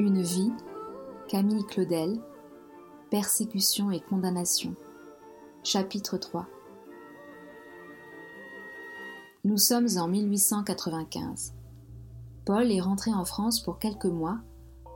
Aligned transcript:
Une 0.00 0.22
vie, 0.22 0.50
Camille 1.28 1.62
Claudel, 1.66 2.18
Persécution 3.10 3.90
et 3.90 4.00
condamnation. 4.00 4.74
Chapitre 5.62 6.16
3 6.16 6.46
Nous 9.44 9.58
sommes 9.58 9.88
en 9.98 10.08
1895. 10.08 11.52
Paul 12.46 12.72
est 12.72 12.80
rentré 12.80 13.12
en 13.12 13.26
France 13.26 13.60
pour 13.60 13.78
quelques 13.78 14.06
mois 14.06 14.38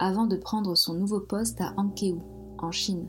avant 0.00 0.24
de 0.24 0.38
prendre 0.38 0.74
son 0.74 0.94
nouveau 0.94 1.20
poste 1.20 1.60
à 1.60 1.74
Ankeou, 1.76 2.22
en 2.56 2.72
Chine. 2.72 3.06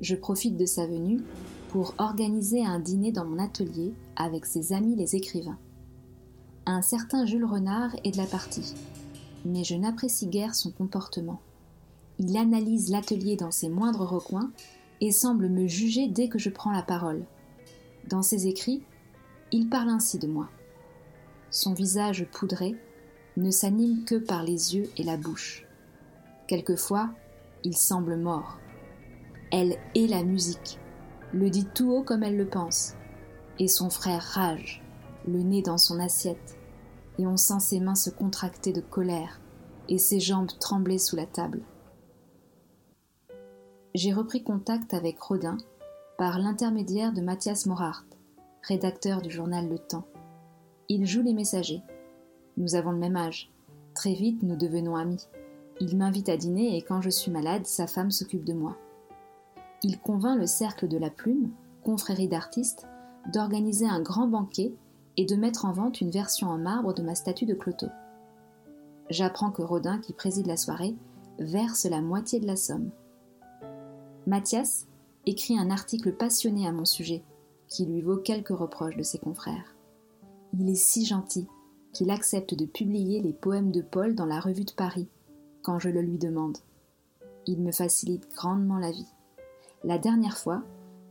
Je 0.00 0.14
profite 0.14 0.56
de 0.56 0.64
sa 0.64 0.86
venue 0.86 1.22
pour 1.70 1.94
organiser 1.98 2.64
un 2.64 2.78
dîner 2.78 3.10
dans 3.10 3.24
mon 3.24 3.40
atelier 3.40 3.92
avec 4.14 4.46
ses 4.46 4.72
amis 4.72 4.94
les 4.94 5.16
écrivains. 5.16 5.58
Un 6.66 6.82
certain 6.82 7.26
Jules 7.26 7.46
Renard 7.46 7.96
est 8.04 8.12
de 8.12 8.16
la 8.16 8.26
partie, 8.26 8.76
mais 9.44 9.64
je 9.64 9.74
n'apprécie 9.74 10.26
guère 10.26 10.54
son 10.54 10.70
comportement. 10.70 11.40
Il 12.18 12.36
analyse 12.36 12.90
l'atelier 12.90 13.36
dans 13.36 13.50
ses 13.50 13.68
moindres 13.68 14.06
recoins 14.06 14.50
et 15.00 15.10
semble 15.10 15.48
me 15.48 15.66
juger 15.66 16.08
dès 16.08 16.28
que 16.28 16.38
je 16.38 16.50
prends 16.50 16.72
la 16.72 16.82
parole. 16.82 17.24
Dans 18.08 18.22
ses 18.22 18.46
écrits, 18.46 18.82
il 19.52 19.68
parle 19.68 19.88
ainsi 19.88 20.18
de 20.18 20.26
moi. 20.26 20.48
Son 21.50 21.74
visage 21.74 22.26
poudré 22.32 22.76
ne 23.36 23.50
s'anime 23.50 24.04
que 24.04 24.16
par 24.16 24.42
les 24.42 24.76
yeux 24.76 24.90
et 24.96 25.02
la 25.02 25.16
bouche. 25.16 25.66
Quelquefois, 26.46 27.10
il 27.64 27.76
semble 27.76 28.16
mort. 28.16 28.58
Elle 29.50 29.76
est 29.94 30.06
la 30.06 30.24
musique, 30.24 30.78
le 31.32 31.50
dit 31.50 31.66
tout 31.74 31.90
haut 31.92 32.02
comme 32.02 32.22
elle 32.22 32.36
le 32.36 32.46
pense, 32.46 32.94
et 33.58 33.68
son 33.68 33.90
frère 33.90 34.22
rage, 34.22 34.82
le 35.26 35.42
nez 35.42 35.62
dans 35.62 35.78
son 35.78 35.98
assiette, 36.00 36.58
et 37.18 37.26
on 37.26 37.36
sent 37.36 37.60
ses 37.60 37.80
mains 37.80 37.94
se 37.94 38.10
contracter 38.10 38.72
de 38.72 38.80
colère 38.80 39.40
et 39.88 39.98
ses 39.98 40.20
jambes 40.20 40.50
trembler 40.58 40.98
sous 40.98 41.16
la 41.16 41.26
table. 41.26 41.62
J'ai 43.94 44.12
repris 44.12 44.42
contact 44.42 44.94
avec 44.94 45.20
Rodin 45.20 45.56
par 46.18 46.38
l'intermédiaire 46.38 47.12
de 47.12 47.20
Mathias 47.20 47.66
Morart, 47.66 48.04
rédacteur 48.62 49.22
du 49.22 49.30
journal 49.30 49.68
Le 49.68 49.78
Temps. 49.78 50.06
Il 50.88 51.06
joue 51.06 51.22
les 51.22 51.34
messagers. 51.34 51.82
Nous 52.56 52.74
avons 52.74 52.92
le 52.92 52.98
même 52.98 53.16
âge. 53.16 53.50
Très 53.94 54.14
vite, 54.14 54.42
nous 54.42 54.56
devenons 54.56 54.96
amis. 54.96 55.28
Il 55.80 55.96
m'invite 55.96 56.28
à 56.28 56.36
dîner 56.36 56.76
et 56.76 56.82
quand 56.82 57.00
je 57.00 57.10
suis 57.10 57.30
malade, 57.30 57.66
sa 57.66 57.86
femme 57.86 58.10
s'occupe 58.10 58.44
de 58.44 58.52
moi. 58.52 58.76
Il 59.82 60.00
convainc 60.00 60.38
le 60.38 60.46
Cercle 60.46 60.88
de 60.88 60.98
la 60.98 61.10
Plume, 61.10 61.50
confrérie 61.82 62.28
d'artistes, 62.28 62.86
d'organiser 63.32 63.86
un 63.86 64.00
grand 64.00 64.26
banquet 64.26 64.72
et 65.16 65.24
de 65.24 65.36
mettre 65.36 65.64
en 65.64 65.72
vente 65.72 66.00
une 66.00 66.10
version 66.10 66.48
en 66.48 66.58
marbre 66.58 66.94
de 66.94 67.02
ma 67.02 67.14
statue 67.14 67.46
de 67.46 67.54
Cloto. 67.54 67.86
J'apprends 69.10 69.50
que 69.50 69.62
Rodin, 69.62 69.98
qui 69.98 70.12
préside 70.12 70.46
la 70.46 70.56
soirée, 70.56 70.94
verse 71.38 71.84
la 71.84 72.00
moitié 72.00 72.40
de 72.40 72.46
la 72.46 72.56
somme. 72.56 72.90
Mathias 74.26 74.86
écrit 75.26 75.58
un 75.58 75.70
article 75.70 76.12
passionné 76.12 76.66
à 76.66 76.72
mon 76.72 76.84
sujet, 76.84 77.22
qui 77.68 77.86
lui 77.86 78.02
vaut 78.02 78.16
quelques 78.16 78.48
reproches 78.48 78.96
de 78.96 79.02
ses 79.02 79.18
confrères. 79.18 79.74
Il 80.58 80.68
est 80.70 80.74
si 80.74 81.04
gentil 81.04 81.46
qu'il 81.92 82.10
accepte 82.10 82.54
de 82.54 82.66
publier 82.66 83.20
les 83.20 83.32
poèmes 83.32 83.70
de 83.70 83.82
Paul 83.82 84.14
dans 84.14 84.26
la 84.26 84.40
revue 84.40 84.64
de 84.64 84.72
Paris, 84.72 85.08
quand 85.62 85.78
je 85.78 85.88
le 85.88 86.02
lui 86.02 86.18
demande. 86.18 86.58
Il 87.46 87.60
me 87.60 87.72
facilite 87.72 88.28
grandement 88.34 88.78
la 88.78 88.90
vie. 88.90 89.08
La 89.82 89.98
dernière 89.98 90.38
fois, 90.38 90.62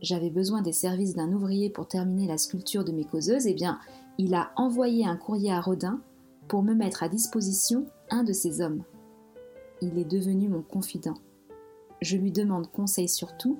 j'avais 0.02 0.30
besoin 0.30 0.62
des 0.62 0.72
services 0.72 1.14
d'un 1.14 1.32
ouvrier 1.32 1.70
pour 1.70 1.88
terminer 1.88 2.26
la 2.26 2.38
sculpture 2.38 2.84
de 2.84 2.92
mes 2.92 3.04
causeuses, 3.04 3.46
eh 3.46 3.54
bien, 3.54 3.78
il 4.18 4.34
a 4.34 4.50
envoyé 4.56 5.06
un 5.06 5.16
courrier 5.16 5.52
à 5.52 5.60
Rodin 5.60 6.00
pour 6.48 6.62
me 6.62 6.74
mettre 6.74 7.02
à 7.02 7.08
disposition 7.08 7.86
un 8.10 8.22
de 8.22 8.32
ses 8.32 8.60
hommes. 8.60 8.82
Il 9.80 9.98
est 9.98 10.04
devenu 10.04 10.48
mon 10.48 10.62
confident. 10.62 11.18
Je 12.00 12.16
lui 12.16 12.32
demande 12.32 12.70
conseil 12.70 13.08
sur 13.08 13.36
tout, 13.36 13.58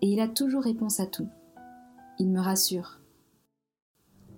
et 0.00 0.08
il 0.08 0.20
a 0.20 0.28
toujours 0.28 0.62
réponse 0.62 1.00
à 1.00 1.06
tout. 1.06 1.28
Il 2.18 2.30
me 2.30 2.40
rassure. 2.40 3.00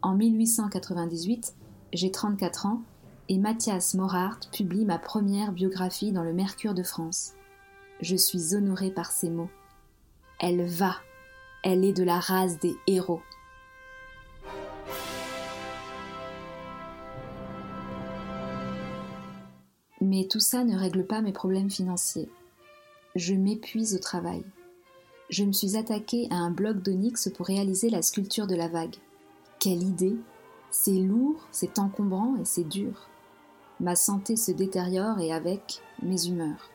En 0.02 0.14
1898, 0.14 1.54
j'ai 1.92 2.10
34 2.10 2.66
ans 2.66 2.82
et 3.28 3.38
Mathias 3.38 3.94
Morart 3.94 4.40
publie 4.52 4.84
ma 4.84 4.98
première 4.98 5.52
biographie 5.52 6.12
dans 6.12 6.22
le 6.22 6.32
Mercure 6.32 6.74
de 6.74 6.82
France. 6.82 7.32
Je 8.00 8.16
suis 8.16 8.54
honorée 8.54 8.90
par 8.90 9.10
ces 9.10 9.30
mots. 9.30 9.50
Elle 10.38 10.64
va, 10.66 10.96
elle 11.68 11.84
est 11.84 11.92
de 11.92 12.04
la 12.04 12.20
race 12.20 12.60
des 12.60 12.76
héros. 12.86 13.22
Mais 20.00 20.28
tout 20.30 20.38
ça 20.38 20.62
ne 20.62 20.78
règle 20.78 21.04
pas 21.04 21.22
mes 21.22 21.32
problèmes 21.32 21.68
financiers. 21.68 22.28
Je 23.16 23.34
m'épuise 23.34 23.96
au 23.96 23.98
travail. 23.98 24.44
Je 25.28 25.42
me 25.42 25.50
suis 25.50 25.76
attaquée 25.76 26.28
à 26.30 26.36
un 26.36 26.52
bloc 26.52 26.76
d'onyx 26.82 27.28
pour 27.34 27.46
réaliser 27.46 27.90
la 27.90 28.02
sculpture 28.02 28.46
de 28.46 28.54
la 28.54 28.68
vague. 28.68 28.94
Quelle 29.58 29.82
idée 29.82 30.14
C'est 30.70 30.92
lourd, 30.92 31.48
c'est 31.50 31.80
encombrant 31.80 32.36
et 32.40 32.44
c'est 32.44 32.68
dur. 32.68 33.08
Ma 33.80 33.96
santé 33.96 34.36
se 34.36 34.52
détériore 34.52 35.18
et 35.18 35.32
avec 35.32 35.82
mes 36.00 36.28
humeurs. 36.28 36.70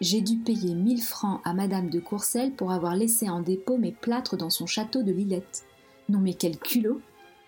J'ai 0.00 0.22
dû 0.22 0.36
payer 0.36 0.74
1000 0.74 1.02
francs 1.02 1.42
à 1.44 1.52
Madame 1.52 1.90
de 1.90 2.00
Courcelles 2.00 2.52
pour 2.52 2.72
avoir 2.72 2.96
laissé 2.96 3.28
en 3.28 3.40
dépôt 3.40 3.76
mes 3.76 3.92
plâtres 3.92 4.36
dans 4.36 4.48
son 4.48 4.66
château 4.66 5.02
de 5.02 5.12
Lillette. 5.12 5.64
Non 6.08 6.20
mais 6.20 6.32
quel 6.32 6.58
culot 6.58 7.00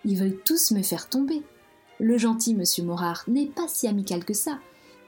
Ils 0.05 0.17
veulent 0.17 0.39
tous 0.45 0.71
me 0.71 0.83
faire 0.83 1.09
tomber. 1.09 1.41
Le 1.99 2.17
gentil 2.17 2.53
monsieur 2.53 2.83
Morard 2.83 3.23
n'est 3.27 3.47
pas 3.47 3.67
si 3.67 3.87
amical 3.87 4.23
que 4.23 4.35
ça. 4.35 4.59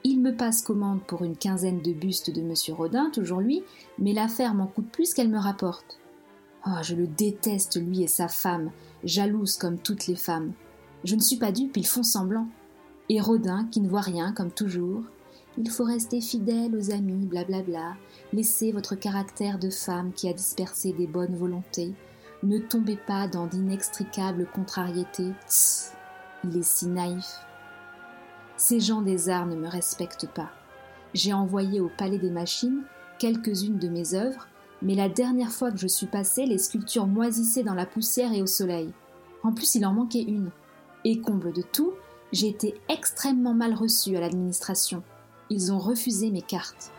Il 0.02 0.20
me 0.20 0.34
passe 0.34 0.62
commande 0.62 1.02
pour 1.02 1.22
une 1.22 1.36
quinzaine 1.36 1.82
de 1.82 1.92
bustes 1.92 2.30
de 2.30 2.42
monsieur 2.42 2.74
Rodin, 2.74 3.10
toujours 3.10 3.40
lui, 3.40 3.62
mais 3.98 4.12
l'affaire 4.12 4.54
m'en 4.54 4.66
coûte 4.66 4.90
plus 4.90 5.14
qu'elle 5.14 5.30
me 5.30 5.38
rapporte. 5.38 5.98
Oh, 6.66 6.82
je 6.82 6.96
le 6.96 7.06
déteste, 7.06 7.80
lui 7.80 8.02
et 8.02 8.08
sa 8.08 8.26
femme, 8.26 8.70
jalouse 9.04 9.56
comme 9.56 9.78
toutes 9.78 10.08
les 10.08 10.16
femmes. 10.16 10.52
Je 11.04 11.14
ne 11.14 11.20
suis 11.20 11.36
pas 11.36 11.52
dupe, 11.52 11.76
ils 11.76 11.86
font 11.86 12.02
semblant 12.02 12.48
et 13.08 13.20
Rodin 13.20 13.66
qui 13.70 13.80
ne 13.80 13.88
voit 13.88 14.00
rien 14.00 14.32
comme 14.32 14.50
toujours. 14.50 15.04
Il 15.58 15.70
faut 15.70 15.84
rester 15.84 16.20
fidèle 16.20 16.76
aux 16.76 16.90
amis, 16.90 17.26
blablabla. 17.26 17.62
Bla 17.62 17.78
bla. 17.78 17.96
Laissez 18.32 18.72
votre 18.72 18.94
caractère 18.94 19.58
de 19.58 19.70
femme 19.70 20.12
qui 20.12 20.28
a 20.28 20.34
dispersé 20.34 20.92
des 20.92 21.06
bonnes 21.06 21.34
volontés. 21.34 21.94
Ne 22.42 22.58
tombez 22.58 22.96
pas 22.96 23.26
dans 23.26 23.46
d'inextricables 23.46 24.46
contrariétés. 24.54 25.32
Il 26.44 26.58
est 26.58 26.62
si 26.62 26.86
naïf. 26.86 27.40
Ces 28.58 28.80
gens 28.80 29.00
des 29.00 29.30
arts 29.30 29.46
ne 29.46 29.56
me 29.56 29.68
respectent 29.68 30.28
pas. 30.28 30.50
J'ai 31.14 31.32
envoyé 31.32 31.80
au 31.80 31.90
Palais 31.96 32.18
des 32.18 32.30
Machines 32.30 32.82
quelques-unes 33.18 33.78
de 33.78 33.88
mes 33.88 34.12
œuvres, 34.14 34.48
mais 34.82 34.94
la 34.94 35.08
dernière 35.08 35.52
fois 35.52 35.70
que 35.70 35.78
je 35.78 35.86
suis 35.86 36.06
passée, 36.06 36.44
les 36.44 36.58
sculptures 36.58 37.06
moisissaient 37.06 37.62
dans 37.62 37.74
la 37.74 37.86
poussière 37.86 38.34
et 38.34 38.42
au 38.42 38.46
soleil. 38.46 38.92
En 39.42 39.52
plus, 39.52 39.74
il 39.74 39.86
en 39.86 39.94
manquait 39.94 40.22
une. 40.22 40.50
Et 41.04 41.20
comble 41.20 41.52
de 41.52 41.62
tout, 41.62 41.92
j'ai 42.32 42.48
été 42.48 42.74
extrêmement 42.90 43.54
mal 43.54 43.72
reçue 43.72 44.16
à 44.16 44.20
l'administration. 44.20 45.02
Ils 45.48 45.72
ont 45.72 45.78
refusé 45.78 46.30
mes 46.30 46.42
cartes. 46.42 46.92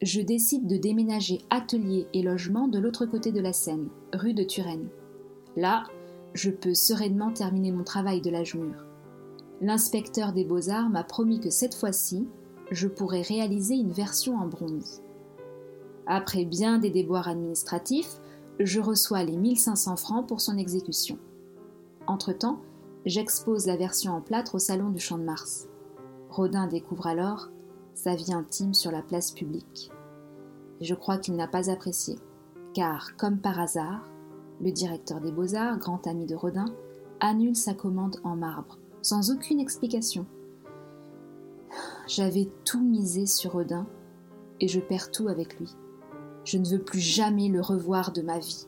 Je 0.00 0.20
décide 0.20 0.66
de 0.66 0.76
déménager 0.76 1.38
atelier 1.48 2.06
et 2.12 2.22
logement 2.22 2.68
de 2.68 2.78
l'autre 2.78 3.06
côté 3.06 3.32
de 3.32 3.40
la 3.40 3.52
Seine, 3.52 3.88
rue 4.12 4.34
de 4.34 4.42
Turenne. 4.42 4.88
Là, 5.56 5.84
je 6.34 6.50
peux 6.50 6.74
sereinement 6.74 7.32
terminer 7.32 7.72
mon 7.72 7.84
travail 7.84 8.20
de 8.20 8.30
l'âge 8.30 8.54
mûr. 8.54 8.84
L'inspecteur 9.60 10.32
des 10.32 10.44
beaux-arts 10.44 10.90
m'a 10.90 11.04
promis 11.04 11.40
que 11.40 11.48
cette 11.48 11.74
fois-ci, 11.74 12.26
je 12.70 12.88
pourrais 12.88 13.22
réaliser 13.22 13.76
une 13.76 13.92
version 13.92 14.36
en 14.36 14.46
bronze. 14.46 15.00
Après 16.06 16.44
bien 16.44 16.78
des 16.78 16.90
déboires 16.90 17.28
administratifs, 17.28 18.20
je 18.60 18.80
reçois 18.80 19.24
les 19.24 19.36
1500 19.36 19.96
francs 19.96 20.26
pour 20.26 20.40
son 20.40 20.56
exécution. 20.58 21.18
Entre-temps, 22.06 22.60
j'expose 23.04 23.66
la 23.66 23.76
version 23.76 24.12
en 24.12 24.20
plâtre 24.20 24.54
au 24.54 24.58
Salon 24.58 24.90
du 24.90 25.00
Champ 25.00 25.18
de 25.18 25.24
Mars. 25.24 25.68
Rodin 26.30 26.66
découvre 26.66 27.06
alors 27.06 27.48
sa 27.94 28.14
vie 28.14 28.32
intime 28.32 28.74
sur 28.74 28.90
la 28.90 29.02
place 29.02 29.30
publique. 29.30 29.90
Je 30.80 30.94
crois 30.94 31.18
qu'il 31.18 31.36
n'a 31.36 31.46
pas 31.46 31.70
apprécié, 31.70 32.16
car, 32.74 33.16
comme 33.16 33.38
par 33.38 33.58
hasard, 33.58 34.04
le 34.60 34.70
directeur 34.70 35.20
des 35.20 35.32
beaux-arts, 35.32 35.78
grand 35.78 36.06
ami 36.06 36.26
de 36.26 36.34
Rodin, 36.34 36.66
annule 37.20 37.56
sa 37.56 37.74
commande 37.74 38.16
en 38.24 38.36
marbre, 38.36 38.78
sans 39.02 39.30
aucune 39.30 39.60
explication. 39.60 40.26
J'avais 42.06 42.48
tout 42.64 42.82
misé 42.82 43.26
sur 43.26 43.52
Rodin 43.52 43.86
et 44.60 44.68
je 44.68 44.80
perds 44.80 45.10
tout 45.10 45.28
avec 45.28 45.58
lui. 45.58 45.74
Je 46.44 46.58
ne 46.58 46.66
veux 46.66 46.82
plus 46.82 47.00
jamais 47.00 47.48
le 47.48 47.60
revoir 47.60 48.12
de 48.12 48.22
ma 48.22 48.38
vie. 48.38 48.66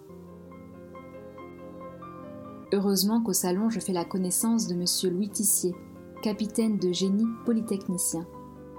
Heureusement 2.73 3.23
qu'au 3.23 3.33
salon, 3.33 3.71
je 3.71 3.81
fais 3.81 3.93
la 3.93 4.05
connaissance 4.05 4.67
de 4.67 4.75
M. 4.75 5.15
Louis 5.15 5.29
Tissier, 5.29 5.75
capitaine 6.23 6.79
de 6.79 6.93
génie 6.93 7.27
polytechnicien. 7.45 8.27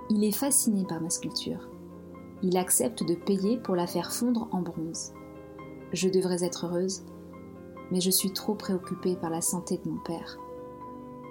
Il 0.10 0.24
est 0.24 0.36
fasciné 0.36 0.86
par 0.86 1.02
ma 1.02 1.10
sculpture. 1.10 1.70
Il 2.44 2.58
accepte 2.58 3.04
de 3.04 3.16
payer 3.16 3.58
pour 3.58 3.76
la 3.76 3.88
faire 3.88 4.12
fondre 4.12 4.48
en 4.52 4.62
bronze. 4.62 5.14
Je 5.94 6.10
devrais 6.10 6.44
être 6.44 6.66
heureuse, 6.66 7.04
mais 7.92 8.02
je 8.02 8.12
suis 8.12 8.32
trop 8.32 8.56
préoccupée 8.56 9.16
par 9.16 9.30
la 9.30 9.42
santé 9.42 9.80
de 9.84 9.90
mon 9.90 10.00
père. 10.00 10.38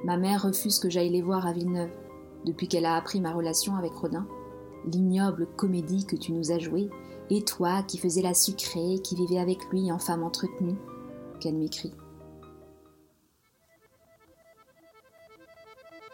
Ma 0.05 0.17
mère 0.17 0.43
refuse 0.43 0.79
que 0.79 0.91
j'aille 0.91 1.11
les 1.11 1.23
voir 1.23 1.47
à 1.47 1.53
Villeneuve, 1.53 1.91
depuis 2.45 2.69
qu'elle 2.69 2.87
a 2.87 2.97
appris 2.97 3.21
ma 3.21 3.33
relation 3.33 3.77
avec 3.77 3.93
Rodin. 3.93 4.27
L'ignoble 4.87 5.47
comédie 5.57 6.07
que 6.07 6.17
tu 6.17 6.33
nous 6.33 6.53
as 6.53 6.59
jouée, 6.59 6.89
et 7.31 7.43
toi 7.43 7.83
qui 7.83 7.99
faisais 7.99 8.23
la 8.23 8.35
sucrée, 8.35 9.01
qui 9.03 9.17
vivais 9.17 9.39
avec 9.39 9.65
lui 9.73 9.91
en 9.91 9.99
femme 9.99 10.23
entretenue, 10.23 10.77
qu'elle 11.41 11.57
m'écrit. 11.57 11.93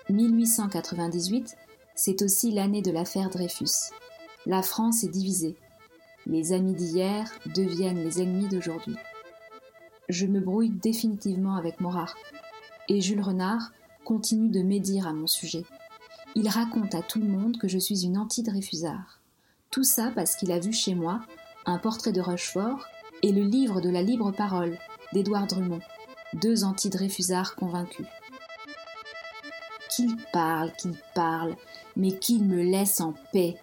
1898, 0.08 1.56
c'est 1.94 2.22
aussi 2.22 2.50
l'année 2.50 2.82
de 2.82 2.90
l'affaire 2.90 3.30
Dreyfus. 3.30 3.92
La 4.46 4.62
France 4.62 5.04
est 5.04 5.08
divisée. 5.08 5.56
Les 6.26 6.52
amis 6.52 6.74
d'hier 6.74 7.30
deviennent 7.54 8.02
les 8.02 8.20
ennemis 8.20 8.48
d'aujourd'hui. 8.48 8.96
Je 10.08 10.26
me 10.26 10.40
brouille 10.40 10.70
définitivement 10.70 11.56
avec 11.56 11.80
Morard, 11.80 12.14
et 12.88 13.00
Jules 13.00 13.22
Renard 13.22 13.72
continue 14.04 14.50
de 14.50 14.62
médire 14.62 15.06
à 15.06 15.12
mon 15.12 15.26
sujet. 15.26 15.64
Il 16.34 16.48
raconte 16.48 16.94
à 16.94 17.02
tout 17.02 17.20
le 17.20 17.28
monde 17.28 17.58
que 17.58 17.68
je 17.68 17.78
suis 17.78 18.06
une 18.06 18.16
anti-Dreyfusard. 18.16 19.20
Tout 19.70 19.84
ça 19.84 20.10
parce 20.14 20.34
qu'il 20.34 20.50
a 20.50 20.58
vu 20.58 20.72
chez 20.72 20.94
moi 20.94 21.20
un 21.66 21.78
portrait 21.78 22.12
de 22.12 22.22
Rochefort 22.22 22.86
et 23.22 23.32
le 23.32 23.42
livre 23.42 23.82
de 23.82 23.90
la 23.90 24.02
libre 24.02 24.32
parole 24.32 24.78
d'Édouard 25.12 25.46
Drummond, 25.46 25.80
deux 26.34 26.64
anti-Dreyfusards 26.64 27.54
convaincus. 27.54 28.06
Qu'il 29.94 30.16
parle, 30.32 30.72
qu'il 30.76 30.96
parle, 31.14 31.54
mais 31.96 32.18
qu'il 32.18 32.44
me 32.44 32.62
laisse 32.62 33.02
en 33.02 33.12
paix. 33.32 33.58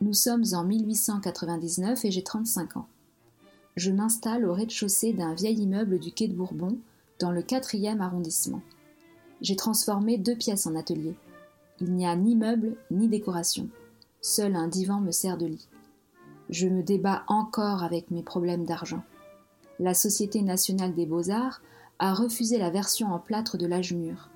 Nous 0.00 0.14
sommes 0.14 0.44
en 0.52 0.62
1899 0.62 2.04
et 2.04 2.10
j'ai 2.12 2.22
35 2.22 2.76
ans. 2.76 2.86
Je 3.76 3.90
m'installe 3.90 4.46
au 4.46 4.54
rez-de-chaussée 4.54 5.12
d'un 5.12 5.34
vieil 5.34 5.60
immeuble 5.60 5.98
du 5.98 6.12
quai 6.12 6.28
de 6.28 6.34
Bourbon, 6.34 6.78
dans 7.18 7.30
le 7.30 7.42
4e 7.42 8.00
arrondissement. 8.00 8.62
J'ai 9.40 9.56
transformé 9.56 10.18
deux 10.18 10.36
pièces 10.36 10.66
en 10.66 10.74
atelier. 10.76 11.14
Il 11.80 11.92
n'y 11.92 12.06
a 12.06 12.16
ni 12.16 12.36
meubles 12.36 12.76
ni 12.90 13.08
décoration. 13.08 13.68
Seul 14.22 14.56
un 14.56 14.68
divan 14.68 15.00
me 15.00 15.12
sert 15.12 15.36
de 15.36 15.46
lit. 15.46 15.68
Je 16.48 16.68
me 16.68 16.82
débat 16.82 17.24
encore 17.28 17.82
avec 17.82 18.10
mes 18.10 18.22
problèmes 18.22 18.64
d'argent 18.64 19.02
la 19.78 19.94
Société 19.94 20.42
nationale 20.42 20.94
des 20.94 21.06
beaux-arts 21.06 21.60
a 21.98 22.14
refusé 22.14 22.58
la 22.58 22.70
version 22.70 23.12
en 23.12 23.18
plâtre 23.18 23.58
de 23.58 23.66
l'âge 23.66 23.92
mûr. 23.92 24.30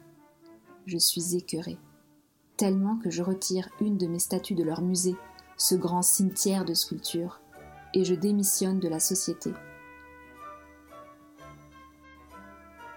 Je 0.87 0.99
suis 0.99 1.37
écœurée, 1.37 1.79
tellement 2.57 2.97
que 2.97 3.11
je 3.11 3.23
retire 3.23 3.69
une 3.81 3.97
de 3.97 4.07
mes 4.07 4.19
statues 4.19 4.55
de 4.55 4.63
leur 4.63 4.83
musée, 4.83 5.17
ce 5.57 5.75
grand 5.75 6.03
cimetière 6.03 6.65
de 6.65 6.75
sculptures, 6.75 7.41
et 7.95 8.05
je 8.05 8.15
démissionne 8.15 8.81
de 8.81 8.89
la 8.89 9.01
société. 9.01 9.53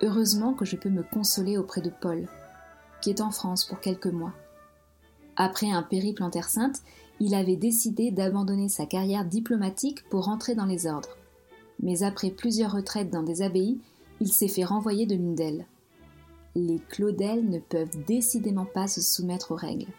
Heureusement 0.01 0.53
que 0.53 0.65
je 0.65 0.75
peux 0.75 0.89
me 0.89 1.03
consoler 1.03 1.57
auprès 1.57 1.81
de 1.81 1.89
Paul, 1.89 2.27
qui 3.01 3.09
est 3.09 3.21
en 3.21 3.31
France 3.31 3.65
pour 3.65 3.79
quelques 3.79 4.07
mois. 4.07 4.33
Après 5.35 5.71
un 5.71 5.83
périple 5.83 6.23
en 6.23 6.29
Terre 6.29 6.49
Sainte, 6.49 6.81
il 7.19 7.35
avait 7.35 7.55
décidé 7.55 8.11
d'abandonner 8.11 8.69
sa 8.69 8.85
carrière 8.85 9.25
diplomatique 9.25 10.07
pour 10.09 10.25
rentrer 10.25 10.55
dans 10.55 10.65
les 10.65 10.87
ordres 10.87 11.17
mais 11.83 12.03
après 12.03 12.31
plusieurs 12.31 12.71
retraites 12.71 13.09
dans 13.09 13.23
des 13.23 13.41
abbayes, 13.41 13.79
il 14.21 14.31
s'est 14.31 14.47
fait 14.47 14.63
renvoyer 14.63 15.05
de 15.05 15.15
l'une 15.15 15.35
d'elles. 15.35 15.65
Les 16.55 16.79
Claudel 16.89 17.49
ne 17.49 17.59
peuvent 17.59 18.03
décidément 18.07 18.65
pas 18.65 18.87
se 18.87 19.01
soumettre 19.01 19.51
aux 19.51 19.57
règles. 19.57 19.91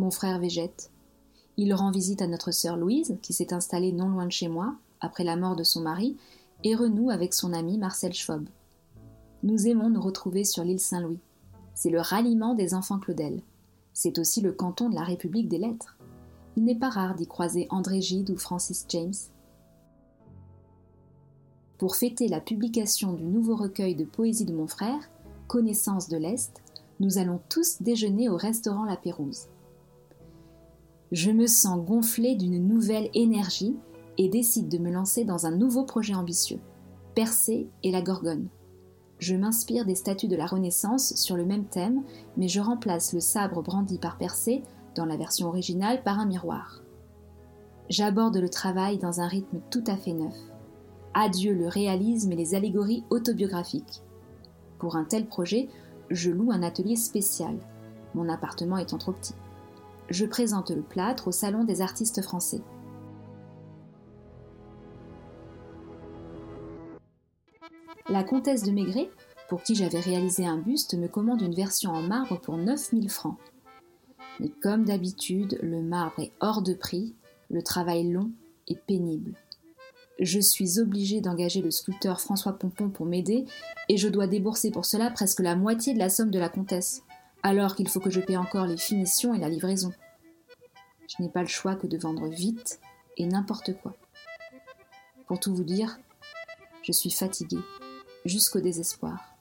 Mon 0.00 0.10
frère 0.10 0.38
végète. 0.38 0.90
Il 1.58 1.74
rend 1.74 1.90
visite 1.90 2.22
à 2.22 2.26
notre 2.26 2.52
sœur 2.52 2.78
Louise, 2.78 3.18
qui 3.20 3.34
s'est 3.34 3.52
installée 3.52 3.92
non 3.92 4.08
loin 4.08 4.24
de 4.24 4.32
chez 4.32 4.48
moi, 4.48 4.74
après 5.02 5.24
la 5.24 5.36
mort 5.36 5.56
de 5.56 5.62
son 5.62 5.82
mari, 5.82 6.16
et 6.64 6.74
renoue 6.74 7.10
avec 7.10 7.34
son 7.34 7.52
ami 7.52 7.76
Marcel 7.76 8.14
Schwab. 8.14 8.48
Nous 9.42 9.66
aimons 9.66 9.90
nous 9.90 10.00
retrouver 10.00 10.44
sur 10.44 10.64
l'île 10.64 10.80
Saint-Louis. 10.80 11.18
C'est 11.74 11.90
le 11.90 12.00
ralliement 12.00 12.54
des 12.54 12.72
enfants 12.72 12.98
Claudel. 12.98 13.42
C'est 13.92 14.18
aussi 14.18 14.40
le 14.40 14.52
canton 14.52 14.88
de 14.88 14.94
la 14.94 15.04
République 15.04 15.48
des 15.50 15.58
Lettres. 15.58 15.98
Il 16.56 16.64
n'est 16.64 16.78
pas 16.78 16.88
rare 16.88 17.14
d'y 17.14 17.26
croiser 17.26 17.66
André 17.68 18.00
Gide 18.00 18.30
ou 18.30 18.38
Francis 18.38 18.86
James. 18.88 19.12
Pour 21.76 21.94
fêter 21.94 22.26
la 22.26 22.40
publication 22.40 23.12
du 23.12 23.24
nouveau 23.24 23.54
recueil 23.54 23.96
de 23.96 24.06
poésie 24.06 24.46
de 24.46 24.54
mon 24.54 24.66
frère, 24.66 25.10
Connaissance 25.46 26.08
de 26.08 26.16
l'Est, 26.16 26.62
nous 27.00 27.18
allons 27.18 27.40
tous 27.50 27.82
déjeuner 27.82 28.30
au 28.30 28.38
restaurant 28.38 28.86
La 28.86 28.96
Pérouse. 28.96 29.48
Je 31.12 31.30
me 31.30 31.46
sens 31.46 31.84
gonflé 31.84 32.36
d'une 32.36 32.66
nouvelle 32.66 33.10
énergie 33.14 33.76
et 34.18 34.28
décide 34.28 34.68
de 34.68 34.78
me 34.78 34.90
lancer 34.90 35.24
dans 35.24 35.46
un 35.46 35.56
nouveau 35.56 35.84
projet 35.84 36.14
ambitieux, 36.14 36.60
Percé 37.14 37.68
et 37.82 37.90
la 37.90 38.02
Gorgone 38.02 38.48
je 39.20 39.36
m'inspire 39.36 39.84
des 39.84 39.94
statues 39.94 40.28
de 40.28 40.36
la 40.36 40.46
Renaissance 40.46 41.14
sur 41.14 41.36
le 41.36 41.44
même 41.44 41.66
thème, 41.66 42.02
mais 42.36 42.48
je 42.48 42.60
remplace 42.60 43.12
le 43.12 43.20
sabre 43.20 43.62
brandi 43.62 43.98
par 43.98 44.16
Persée, 44.16 44.62
dans 44.96 45.04
la 45.04 45.16
version 45.16 45.48
originale, 45.48 46.02
par 46.02 46.18
un 46.18 46.26
miroir. 46.26 46.82
J'aborde 47.90 48.38
le 48.38 48.48
travail 48.48 48.98
dans 48.98 49.20
un 49.20 49.28
rythme 49.28 49.60
tout 49.70 49.84
à 49.86 49.96
fait 49.96 50.14
neuf. 50.14 50.34
Adieu 51.12 51.54
le 51.54 51.68
réalisme 51.68 52.32
et 52.32 52.36
les 52.36 52.54
allégories 52.54 53.04
autobiographiques. 53.10 54.02
Pour 54.78 54.96
un 54.96 55.04
tel 55.04 55.26
projet, 55.26 55.68
je 56.08 56.30
loue 56.30 56.50
un 56.50 56.62
atelier 56.62 56.96
spécial, 56.96 57.58
mon 58.14 58.28
appartement 58.28 58.78
étant 58.78 58.98
trop 58.98 59.12
petit. 59.12 59.34
Je 60.10 60.26
présente 60.26 60.70
le 60.70 60.82
plâtre 60.82 61.28
au 61.28 61.32
Salon 61.32 61.62
des 61.62 61.80
artistes 61.80 62.20
français. 62.20 62.60
La 68.08 68.24
comtesse 68.24 68.64
de 68.64 68.72
Maigret, 68.72 69.08
pour 69.48 69.62
qui 69.62 69.76
j'avais 69.76 70.00
réalisé 70.00 70.44
un 70.44 70.58
buste, 70.58 70.94
me 70.94 71.06
commande 71.06 71.42
une 71.42 71.54
version 71.54 71.92
en 71.92 72.02
marbre 72.02 72.40
pour 72.40 72.56
9000 72.56 73.08
francs. 73.08 73.38
Mais 74.40 74.48
comme 74.48 74.84
d'habitude, 74.84 75.60
le 75.62 75.80
marbre 75.80 76.18
est 76.18 76.32
hors 76.40 76.62
de 76.62 76.74
prix, 76.74 77.14
le 77.48 77.62
travail 77.62 78.10
long 78.10 78.32
et 78.66 78.74
pénible. 78.74 79.34
Je 80.18 80.40
suis 80.40 80.80
obligée 80.80 81.20
d'engager 81.20 81.62
le 81.62 81.70
sculpteur 81.70 82.20
François 82.20 82.54
Pompon 82.54 82.90
pour 82.90 83.06
m'aider 83.06 83.44
et 83.88 83.96
je 83.96 84.08
dois 84.08 84.26
débourser 84.26 84.72
pour 84.72 84.86
cela 84.86 85.10
presque 85.10 85.40
la 85.40 85.54
moitié 85.54 85.94
de 85.94 86.00
la 86.00 86.10
somme 86.10 86.30
de 86.30 86.38
la 86.38 86.48
comtesse, 86.48 87.04
alors 87.44 87.76
qu'il 87.76 87.88
faut 87.88 88.00
que 88.00 88.10
je 88.10 88.20
paie 88.20 88.36
encore 88.36 88.66
les 88.66 88.76
finitions 88.76 89.34
et 89.34 89.38
la 89.38 89.48
livraison. 89.48 89.92
Je 91.10 91.22
n'ai 91.22 91.28
pas 91.28 91.42
le 91.42 91.48
choix 91.48 91.74
que 91.74 91.88
de 91.88 91.98
vendre 91.98 92.28
vite 92.28 92.80
et 93.16 93.26
n'importe 93.26 93.72
quoi. 93.82 93.94
Pour 95.26 95.40
tout 95.40 95.54
vous 95.54 95.64
dire, 95.64 95.98
je 96.82 96.92
suis 96.92 97.10
fatiguée 97.10 97.58
jusqu'au 98.24 98.60
désespoir. 98.60 99.34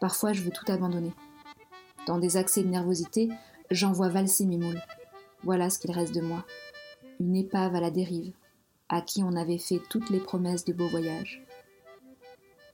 Parfois, 0.00 0.34
je 0.34 0.42
veux 0.42 0.50
tout 0.50 0.70
abandonner. 0.70 1.12
Dans 2.06 2.18
des 2.18 2.36
accès 2.36 2.62
de 2.62 2.68
nervosité, 2.68 3.30
j'envoie 3.70 4.08
valser 4.08 4.44
mes 4.44 4.58
moules. 4.58 4.82
Voilà 5.42 5.70
ce 5.70 5.78
qu'il 5.78 5.90
reste 5.90 6.14
de 6.14 6.20
moi. 6.20 6.44
Une 7.18 7.36
épave 7.36 7.74
à 7.74 7.80
la 7.80 7.90
dérive, 7.90 8.34
à 8.90 9.00
qui 9.00 9.22
on 9.22 9.36
avait 9.36 9.58
fait 9.58 9.80
toutes 9.88 10.10
les 10.10 10.20
promesses 10.20 10.64
de 10.66 10.74
beaux 10.74 10.88
voyages. 10.88 11.42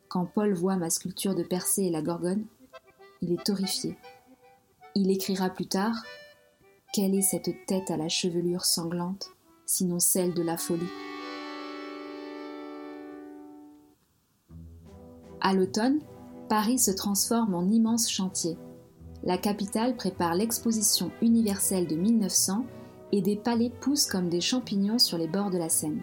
Quand 0.08 0.24
Paul 0.24 0.52
voit 0.52 0.76
ma 0.76 0.90
sculpture 0.90 1.34
de 1.34 1.42
Persée 1.42 1.86
et 1.86 1.90
la 1.90 2.02
Gorgone, 2.02 2.46
il 3.22 3.32
est 3.32 3.50
horrifié. 3.50 3.96
Il 4.94 5.10
écrira 5.10 5.48
plus 5.50 5.66
tard 5.66 6.02
Quelle 6.96 7.14
est 7.14 7.20
cette 7.20 7.66
tête 7.66 7.90
à 7.90 7.98
la 7.98 8.08
chevelure 8.08 8.64
sanglante, 8.64 9.28
sinon 9.66 9.98
celle 10.00 10.32
de 10.32 10.40
la 10.40 10.56
folie 10.56 10.80
À 15.42 15.52
l'automne, 15.52 16.00
Paris 16.48 16.78
se 16.78 16.90
transforme 16.90 17.54
en 17.54 17.68
immense 17.68 18.08
chantier. 18.08 18.56
La 19.24 19.36
capitale 19.36 19.94
prépare 19.94 20.34
l'exposition 20.34 21.10
universelle 21.20 21.86
de 21.86 21.96
1900 21.96 22.64
et 23.12 23.20
des 23.20 23.36
palais 23.36 23.72
poussent 23.82 24.06
comme 24.06 24.30
des 24.30 24.40
champignons 24.40 24.98
sur 24.98 25.18
les 25.18 25.28
bords 25.28 25.50
de 25.50 25.58
la 25.58 25.68
Seine. 25.68 26.00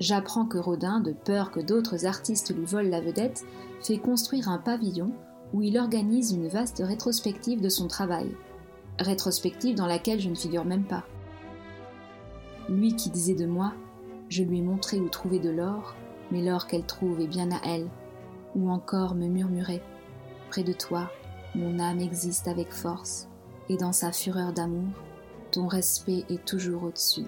J'apprends 0.00 0.46
que 0.46 0.56
Rodin, 0.56 1.00
de 1.00 1.12
peur 1.12 1.50
que 1.50 1.60
d'autres 1.60 2.06
artistes 2.06 2.56
lui 2.56 2.64
volent 2.64 2.88
la 2.88 3.02
vedette, 3.02 3.44
fait 3.82 3.98
construire 3.98 4.48
un 4.48 4.56
pavillon 4.56 5.12
où 5.52 5.60
il 5.60 5.76
organise 5.76 6.32
une 6.32 6.48
vaste 6.48 6.82
rétrospective 6.82 7.60
de 7.60 7.68
son 7.68 7.88
travail. 7.88 8.34
Rétrospective 8.98 9.74
dans 9.74 9.86
laquelle 9.86 10.20
je 10.20 10.28
ne 10.28 10.34
figure 10.34 10.64
même 10.64 10.84
pas. 10.84 11.04
Lui 12.68 12.94
qui 12.94 13.10
disait 13.10 13.34
de 13.34 13.46
moi 13.46 13.72
Je 14.28 14.42
lui 14.42 14.58
ai 14.58 14.62
montré 14.62 14.98
où 14.98 15.08
trouver 15.08 15.38
de 15.38 15.50
l'or, 15.50 15.94
mais 16.30 16.42
l'or 16.42 16.66
qu'elle 16.66 16.84
trouve 16.84 17.20
est 17.20 17.26
bien 17.26 17.50
à 17.50 17.60
elle, 17.64 17.88
ou 18.54 18.70
encore 18.70 19.14
me 19.14 19.26
murmurer 19.26 19.82
Près 20.50 20.62
de 20.62 20.72
toi, 20.72 21.10
mon 21.54 21.78
âme 21.78 22.00
existe 22.00 22.48
avec 22.48 22.72
force, 22.72 23.28
et 23.68 23.76
dans 23.76 23.92
sa 23.92 24.12
fureur 24.12 24.52
d'amour, 24.52 24.92
ton 25.50 25.66
respect 25.66 26.24
est 26.28 26.44
toujours 26.44 26.84
au-dessus. 26.84 27.26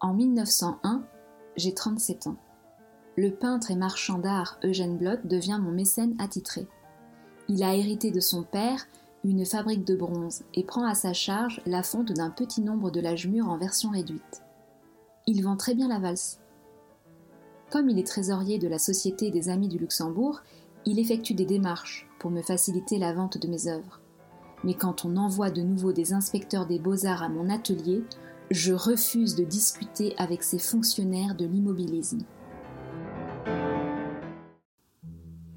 En 0.00 0.14
1901, 0.14 1.04
j'ai 1.56 1.74
37 1.74 2.26
ans. 2.26 2.36
Le 3.16 3.30
peintre 3.30 3.70
et 3.70 3.76
marchand 3.76 4.18
d'art 4.18 4.58
Eugène 4.64 4.96
Blot 4.96 5.18
devient 5.24 5.58
mon 5.62 5.70
mécène 5.70 6.14
attitré. 6.18 6.66
Il 7.48 7.62
a 7.62 7.74
hérité 7.74 8.10
de 8.10 8.20
son 8.20 8.42
père 8.42 8.86
une 9.22 9.44
fabrique 9.44 9.84
de 9.84 9.94
bronze 9.94 10.44
et 10.54 10.64
prend 10.64 10.86
à 10.86 10.94
sa 10.94 11.12
charge 11.12 11.60
la 11.66 11.82
fonte 11.82 12.12
d'un 12.12 12.30
petit 12.30 12.62
nombre 12.62 12.90
de 12.90 13.00
l'âge 13.00 13.26
mûr 13.26 13.48
en 13.48 13.58
version 13.58 13.90
réduite. 13.90 14.42
Il 15.26 15.42
vend 15.42 15.58
très 15.58 15.74
bien 15.74 15.88
la 15.88 15.98
valse. 15.98 16.40
Comme 17.70 17.90
il 17.90 17.98
est 17.98 18.06
trésorier 18.06 18.58
de 18.58 18.66
la 18.66 18.78
Société 18.78 19.30
des 19.30 19.50
Amis 19.50 19.68
du 19.68 19.78
Luxembourg, 19.78 20.42
il 20.86 20.98
effectue 20.98 21.34
des 21.34 21.46
démarches 21.46 22.08
pour 22.18 22.30
me 22.30 22.40
faciliter 22.42 22.98
la 22.98 23.12
vente 23.12 23.36
de 23.36 23.46
mes 23.46 23.68
œuvres. 23.68 24.00
Mais 24.64 24.74
quand 24.74 25.04
on 25.04 25.16
envoie 25.16 25.50
de 25.50 25.62
nouveau 25.62 25.92
des 25.92 26.14
inspecteurs 26.14 26.66
des 26.66 26.78
beaux-arts 26.78 27.22
à 27.22 27.28
mon 27.28 27.50
atelier, 27.50 28.02
je 28.50 28.72
refuse 28.72 29.34
de 29.34 29.44
discuter 29.44 30.14
avec 30.16 30.42
ces 30.42 30.58
fonctionnaires 30.58 31.34
de 31.34 31.44
l'immobilisme. 31.44 32.24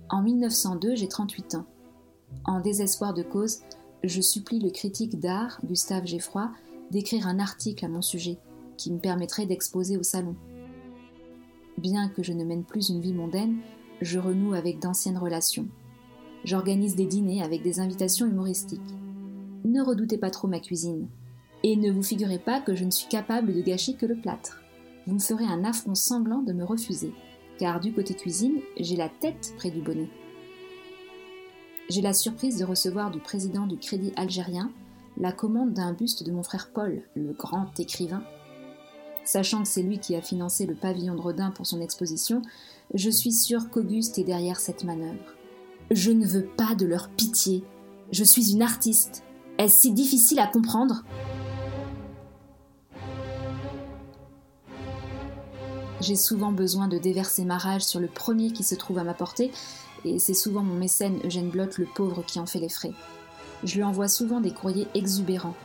En 0.09 0.21
1902, 0.21 0.95
j'ai 0.95 1.07
38 1.07 1.55
ans. 1.55 1.65
En 2.43 2.59
désespoir 2.59 3.13
de 3.13 3.23
cause, 3.23 3.59
je 4.03 4.21
supplie 4.21 4.59
le 4.59 4.69
critique 4.69 5.19
d'art, 5.19 5.59
Gustave 5.65 6.05
Geffroy, 6.05 6.51
d'écrire 6.91 7.27
un 7.27 7.39
article 7.39 7.85
à 7.85 7.87
mon 7.87 8.01
sujet 8.01 8.37
qui 8.77 8.91
me 8.91 8.99
permettrait 8.99 9.47
d'exposer 9.47 9.97
au 9.97 10.03
salon. 10.03 10.35
Bien 11.77 12.09
que 12.09 12.21
je 12.21 12.33
ne 12.33 12.43
mène 12.43 12.63
plus 12.63 12.89
une 12.89 13.01
vie 13.01 13.13
mondaine, 13.13 13.57
je 14.01 14.19
renoue 14.19 14.53
avec 14.53 14.79
d'anciennes 14.79 15.17
relations. 15.17 15.67
J'organise 16.43 16.95
des 16.95 17.07
dîners 17.07 17.41
avec 17.41 17.63
des 17.63 17.79
invitations 17.79 18.27
humoristiques. 18.27 18.81
Ne 19.63 19.81
redoutez 19.81 20.17
pas 20.17 20.29
trop 20.29 20.47
ma 20.47 20.59
cuisine. 20.59 21.07
Et 21.63 21.75
ne 21.75 21.91
vous 21.91 22.03
figurez 22.03 22.37
pas 22.37 22.61
que 22.61 22.75
je 22.75 22.85
ne 22.85 22.91
suis 22.91 23.07
capable 23.07 23.53
de 23.53 23.61
gâcher 23.61 23.95
que 23.95 24.05
le 24.05 24.15
plâtre. 24.15 24.61
Vous 25.07 25.15
me 25.15 25.19
ferez 25.19 25.45
un 25.45 25.63
affront 25.63 25.95
sanglant 25.95 26.43
de 26.43 26.53
me 26.53 26.63
refuser, 26.63 27.11
car 27.57 27.79
du 27.79 27.93
côté 27.93 28.13
cuisine, 28.13 28.59
j'ai 28.79 28.95
la 28.95 29.09
tête 29.09 29.53
près 29.57 29.71
du 29.71 29.81
bonnet. 29.81 30.09
J'ai 31.89 32.01
la 32.01 32.13
surprise 32.13 32.57
de 32.57 32.65
recevoir 32.65 33.11
du 33.11 33.19
président 33.19 33.67
du 33.67 33.77
Crédit 33.77 34.11
algérien 34.15 34.71
la 35.17 35.31
commande 35.31 35.73
d'un 35.73 35.93
buste 35.93 36.23
de 36.23 36.31
mon 36.31 36.43
frère 36.43 36.69
Paul, 36.73 37.01
le 37.15 37.31
grand 37.33 37.79
écrivain. 37.79 38.23
Sachant 39.23 39.63
que 39.63 39.67
c'est 39.67 39.81
lui 39.81 39.99
qui 39.99 40.15
a 40.15 40.21
financé 40.21 40.65
le 40.65 40.75
pavillon 40.75 41.15
de 41.15 41.21
Rodin 41.21 41.51
pour 41.51 41.65
son 41.65 41.81
exposition, 41.81 42.41
je 42.93 43.09
suis 43.09 43.31
sûre 43.31 43.69
qu'Auguste 43.69 44.19
est 44.19 44.23
derrière 44.23 44.59
cette 44.59 44.83
manœuvre. 44.83 45.35
Je 45.91 46.11
ne 46.11 46.25
veux 46.25 46.45
pas 46.45 46.75
de 46.75 46.85
leur 46.85 47.09
pitié. 47.09 47.63
Je 48.11 48.23
suis 48.23 48.51
une 48.51 48.61
artiste. 48.61 49.23
Est-ce 49.57 49.81
si 49.81 49.91
difficile 49.91 50.39
à 50.39 50.47
comprendre? 50.47 51.03
J'ai 56.01 56.15
souvent 56.15 56.51
besoin 56.51 56.87
de 56.87 56.97
déverser 56.97 57.45
ma 57.45 57.57
rage 57.57 57.83
sur 57.83 57.99
le 57.99 58.07
premier 58.07 58.51
qui 58.51 58.63
se 58.63 58.75
trouve 58.75 58.97
à 58.97 59.03
ma 59.03 59.13
portée, 59.13 59.51
et 60.03 60.19
c'est 60.19 60.33
souvent 60.33 60.61
mon 60.61 60.75
mécène 60.75 61.19
Eugène 61.23 61.49
Blot 61.49 61.69
le 61.77 61.87
pauvre 61.95 62.23
qui 62.25 62.39
en 62.39 62.45
fait 62.45 62.59
les 62.59 62.69
frais. 62.69 62.91
Je 63.63 63.75
lui 63.75 63.83
envoie 63.83 64.09
souvent 64.09 64.41
des 64.41 64.51
courriers 64.51 64.87
exubérants. 64.93 65.55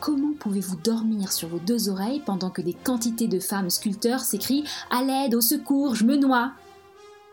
Comment 0.00 0.32
pouvez-vous 0.38 0.76
dormir 0.76 1.32
sur 1.32 1.48
vos 1.48 1.58
deux 1.58 1.88
oreilles 1.88 2.22
pendant 2.24 2.50
que 2.50 2.62
des 2.62 2.72
quantités 2.74 3.28
de 3.28 3.40
femmes 3.40 3.70
sculpteurs 3.70 4.20
s'écrient 4.20 4.64
À 4.90 5.02
l'aide, 5.02 5.34
au 5.34 5.40
secours, 5.40 5.94
je 5.94 6.04
me 6.04 6.16
noie 6.16 6.52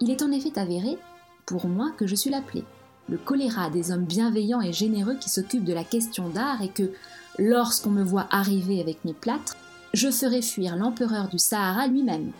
Il 0.01 0.09
est 0.09 0.21
en 0.21 0.31
effet 0.31 0.57
avéré, 0.57 0.97
pour 1.45 1.67
moi, 1.67 1.91
que 1.97 2.07
je 2.07 2.15
suis 2.15 2.29
l'appelé, 2.29 2.63
le 3.09 3.17
choléra 3.17 3.69
des 3.69 3.91
hommes 3.91 4.05
bienveillants 4.05 4.61
et 4.61 4.73
généreux 4.73 5.15
qui 5.15 5.29
s'occupent 5.29 5.65
de 5.65 5.73
la 5.73 5.83
question 5.83 6.29
d'art 6.29 6.61
et 6.61 6.69
que, 6.69 6.91
lorsqu'on 7.37 7.91
me 7.91 8.03
voit 8.03 8.27
arriver 8.29 8.81
avec 8.81 9.05
mes 9.05 9.13
plâtres, 9.13 9.55
je 9.93 10.11
ferai 10.11 10.41
fuir 10.41 10.75
l'empereur 10.75 11.27
du 11.29 11.39
Sahara 11.39 11.87
lui-même. 11.87 12.31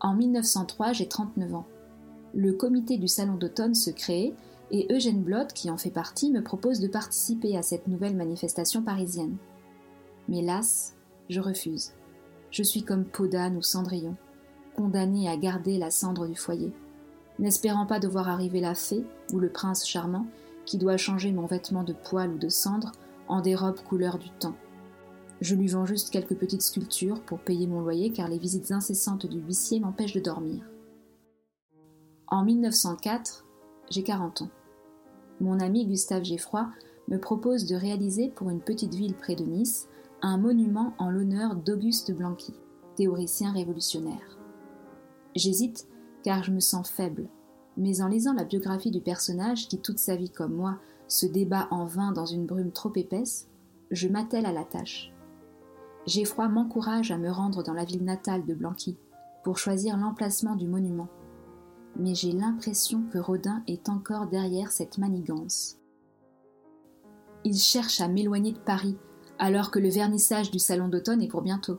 En 0.00 0.14
1903, 0.14 0.92
j'ai 0.92 1.08
39 1.08 1.54
ans. 1.54 1.66
Le 2.32 2.52
comité 2.52 2.96
du 2.96 3.08
Salon 3.08 3.34
d'automne 3.34 3.74
se 3.74 3.90
crée 3.90 4.34
et 4.70 4.86
Eugène 4.90 5.22
Blot, 5.22 5.48
qui 5.54 5.70
en 5.70 5.76
fait 5.76 5.90
partie, 5.90 6.30
me 6.30 6.42
propose 6.42 6.80
de 6.80 6.88
participer 6.88 7.56
à 7.56 7.62
cette 7.62 7.88
nouvelle 7.88 8.16
manifestation 8.16 8.82
parisienne. 8.82 9.36
Mais 10.28 10.42
las, 10.42 10.94
je 11.28 11.40
refuse. 11.40 11.92
Je 12.50 12.62
suis 12.62 12.82
comme 12.82 13.04
Podane 13.04 13.56
ou 13.56 13.62
Cendrillon, 13.62 14.16
condamné 14.76 15.28
à 15.28 15.36
garder 15.36 15.76
la 15.76 15.90
cendre 15.90 16.26
du 16.26 16.36
foyer, 16.36 16.72
n'espérant 17.38 17.86
pas 17.86 17.98
de 17.98 18.08
voir 18.08 18.28
arriver 18.28 18.60
la 18.60 18.74
fée 18.74 19.04
ou 19.32 19.38
le 19.38 19.50
prince 19.50 19.86
charmant 19.86 20.26
qui 20.70 20.78
doit 20.78 20.96
changer 20.96 21.32
mon 21.32 21.46
vêtement 21.46 21.82
de 21.82 21.92
poil 21.92 22.30
ou 22.32 22.38
de 22.38 22.48
cendre 22.48 22.92
en 23.26 23.40
des 23.40 23.56
robes 23.56 23.80
couleur 23.80 24.18
du 24.18 24.30
temps. 24.30 24.54
Je 25.40 25.56
lui 25.56 25.66
vends 25.66 25.84
juste 25.84 26.10
quelques 26.10 26.36
petites 26.36 26.62
sculptures 26.62 27.22
pour 27.22 27.40
payer 27.40 27.66
mon 27.66 27.80
loyer 27.80 28.12
car 28.12 28.28
les 28.28 28.38
visites 28.38 28.70
incessantes 28.70 29.26
du 29.26 29.40
huissier 29.40 29.80
m'empêchent 29.80 30.12
de 30.12 30.20
dormir. 30.20 30.64
En 32.28 32.44
1904, 32.44 33.44
j'ai 33.90 34.04
40 34.04 34.42
ans. 34.42 34.50
Mon 35.40 35.58
ami 35.58 35.86
Gustave 35.86 36.22
Geffroy 36.22 36.68
me 37.08 37.18
propose 37.18 37.66
de 37.66 37.74
réaliser 37.74 38.28
pour 38.28 38.48
une 38.48 38.60
petite 38.60 38.94
ville 38.94 39.16
près 39.16 39.34
de 39.34 39.42
Nice 39.42 39.88
un 40.22 40.38
monument 40.38 40.94
en 40.98 41.10
l'honneur 41.10 41.56
d'Auguste 41.56 42.12
Blanqui, 42.12 42.54
théoricien 42.94 43.50
révolutionnaire. 43.52 44.38
J'hésite 45.34 45.88
car 46.22 46.44
je 46.44 46.52
me 46.52 46.60
sens 46.60 46.88
faible, 46.88 47.28
mais 47.80 48.02
en 48.02 48.08
lisant 48.08 48.34
la 48.34 48.44
biographie 48.44 48.90
du 48.90 49.00
personnage 49.00 49.66
qui 49.66 49.78
toute 49.78 49.98
sa 49.98 50.14
vie 50.14 50.30
comme 50.30 50.54
moi 50.54 50.76
se 51.08 51.24
débat 51.24 51.66
en 51.70 51.86
vain 51.86 52.12
dans 52.12 52.26
une 52.26 52.44
brume 52.44 52.72
trop 52.72 52.92
épaisse, 52.94 53.48
je 53.90 54.06
m'attelle 54.06 54.44
à 54.46 54.52
la 54.52 54.64
tâche. 54.64 55.12
Geffroy 56.06 56.48
m'encourage 56.48 57.10
à 57.10 57.16
me 57.16 57.30
rendre 57.30 57.62
dans 57.62 57.72
la 57.72 57.84
ville 57.84 58.04
natale 58.04 58.44
de 58.44 58.54
Blanqui 58.54 58.96
pour 59.42 59.58
choisir 59.58 59.96
l'emplacement 59.96 60.56
du 60.56 60.68
monument. 60.68 61.08
Mais 61.96 62.14
j'ai 62.14 62.32
l'impression 62.32 63.02
que 63.10 63.18
Rodin 63.18 63.62
est 63.66 63.88
encore 63.88 64.26
derrière 64.26 64.72
cette 64.72 64.98
manigance. 64.98 65.78
Il 67.44 67.56
cherche 67.56 68.00
à 68.02 68.08
m'éloigner 68.08 68.52
de 68.52 68.58
Paris 68.58 68.96
alors 69.38 69.70
que 69.70 69.78
le 69.78 69.88
vernissage 69.88 70.50
du 70.50 70.58
salon 70.58 70.88
d'automne 70.88 71.22
est 71.22 71.28
pour 71.28 71.40
bientôt. 71.40 71.78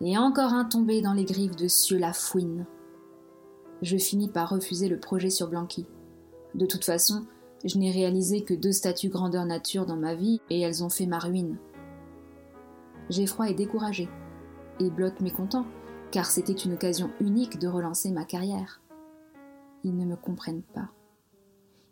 Et 0.00 0.16
encore 0.16 0.52
un 0.52 0.64
tombé 0.64 1.02
dans 1.02 1.12
les 1.12 1.24
griffes 1.24 1.56
de 1.56 1.66
Cieux 1.66 1.98
la 1.98 2.12
fouine. 2.12 2.66
Je 3.82 3.96
finis 3.96 4.28
par 4.28 4.50
refuser 4.50 4.88
le 4.88 4.98
projet 4.98 5.30
sur 5.30 5.48
Blanqui. 5.48 5.86
De 6.54 6.66
toute 6.66 6.84
façon, 6.84 7.26
je 7.64 7.78
n'ai 7.78 7.90
réalisé 7.90 8.42
que 8.42 8.54
deux 8.54 8.72
statues 8.72 9.08
grandeur 9.08 9.44
nature 9.44 9.86
dans 9.86 9.96
ma 9.96 10.14
vie 10.14 10.40
et 10.50 10.60
elles 10.60 10.82
ont 10.82 10.90
fait 10.90 11.06
ma 11.06 11.18
ruine. 11.18 11.56
Geoffroy 13.10 13.50
est 13.50 13.54
découragé, 13.54 14.08
et 14.80 14.90
Blot 14.90 15.12
mécontent, 15.20 15.66
car 16.10 16.26
c'était 16.26 16.52
une 16.52 16.74
occasion 16.74 17.10
unique 17.20 17.58
de 17.58 17.68
relancer 17.68 18.10
ma 18.10 18.24
carrière. 18.24 18.80
Ils 19.84 19.96
ne 19.96 20.04
me 20.04 20.16
comprennent 20.16 20.62
pas. 20.74 20.90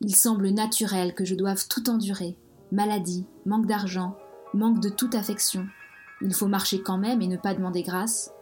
Il 0.00 0.14
semble 0.14 0.50
naturel 0.50 1.14
que 1.14 1.24
je 1.24 1.34
doive 1.34 1.66
tout 1.68 1.88
endurer 1.88 2.36
maladie, 2.72 3.26
manque 3.44 3.66
d'argent, 3.66 4.16
manque 4.54 4.80
de 4.80 4.88
toute 4.88 5.14
affection. 5.14 5.66
Il 6.22 6.34
faut 6.34 6.48
marcher 6.48 6.82
quand 6.82 6.98
même 6.98 7.22
et 7.22 7.28
ne 7.28 7.36
pas 7.36 7.54
demander 7.54 7.82
grâce. 7.82 8.32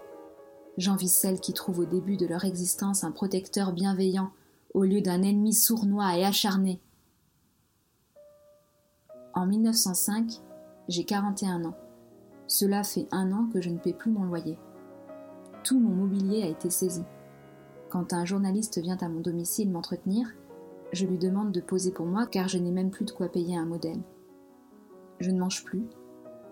J'envie 0.77 1.09
celles 1.09 1.41
qui 1.41 1.53
trouvent 1.53 1.81
au 1.81 1.85
début 1.85 2.17
de 2.17 2.27
leur 2.27 2.45
existence 2.45 3.05
un 3.05 3.13
protecteur 3.13 3.73
bienveillant 3.73 4.33
au 4.73 4.83
lieu 4.83 5.01
d'un 5.01 5.23
ennemi 5.23 5.53
sournois 5.53 6.17
et 6.17 6.25
acharné. 6.25 6.81
En 9.35 9.47
1905, 9.47 10.41
j'ai 10.89 11.05
41 11.05 11.65
ans. 11.65 11.77
Cela 12.49 12.83
fait 12.83 13.07
un 13.13 13.33
an 13.33 13.49
que 13.53 13.61
je 13.61 13.71
ne 13.71 13.79
paie 13.79 13.93
plus 13.93 14.11
mon 14.11 14.25
loyer. 14.25 14.59
Tout 15.63 15.79
mon 15.79 15.95
mobilier 15.95 16.43
a 16.43 16.49
été 16.49 16.71
saisi. 16.71 17.05
Quand 17.89 18.13
un 18.13 18.25
journaliste 18.25 18.81
vient 18.81 18.99
à 19.01 19.09
mon 19.09 19.21
domicile 19.21 19.71
m'entretenir, 19.71 20.27
je 20.93 21.07
lui 21.07 21.19
demande 21.19 21.53
de 21.53 21.61
poser 21.61 21.93
pour 21.93 22.07
moi 22.07 22.27
car 22.27 22.49
je 22.49 22.59
n'ai 22.59 22.73
même 22.73 22.91
plus 22.91 23.05
de 23.05 23.13
quoi 23.13 23.29
payer 23.29 23.57
un 23.57 23.65
modèle. 23.65 24.01
Je 25.21 25.31
ne 25.31 25.39
mange 25.39 25.65
plus 25.65 25.87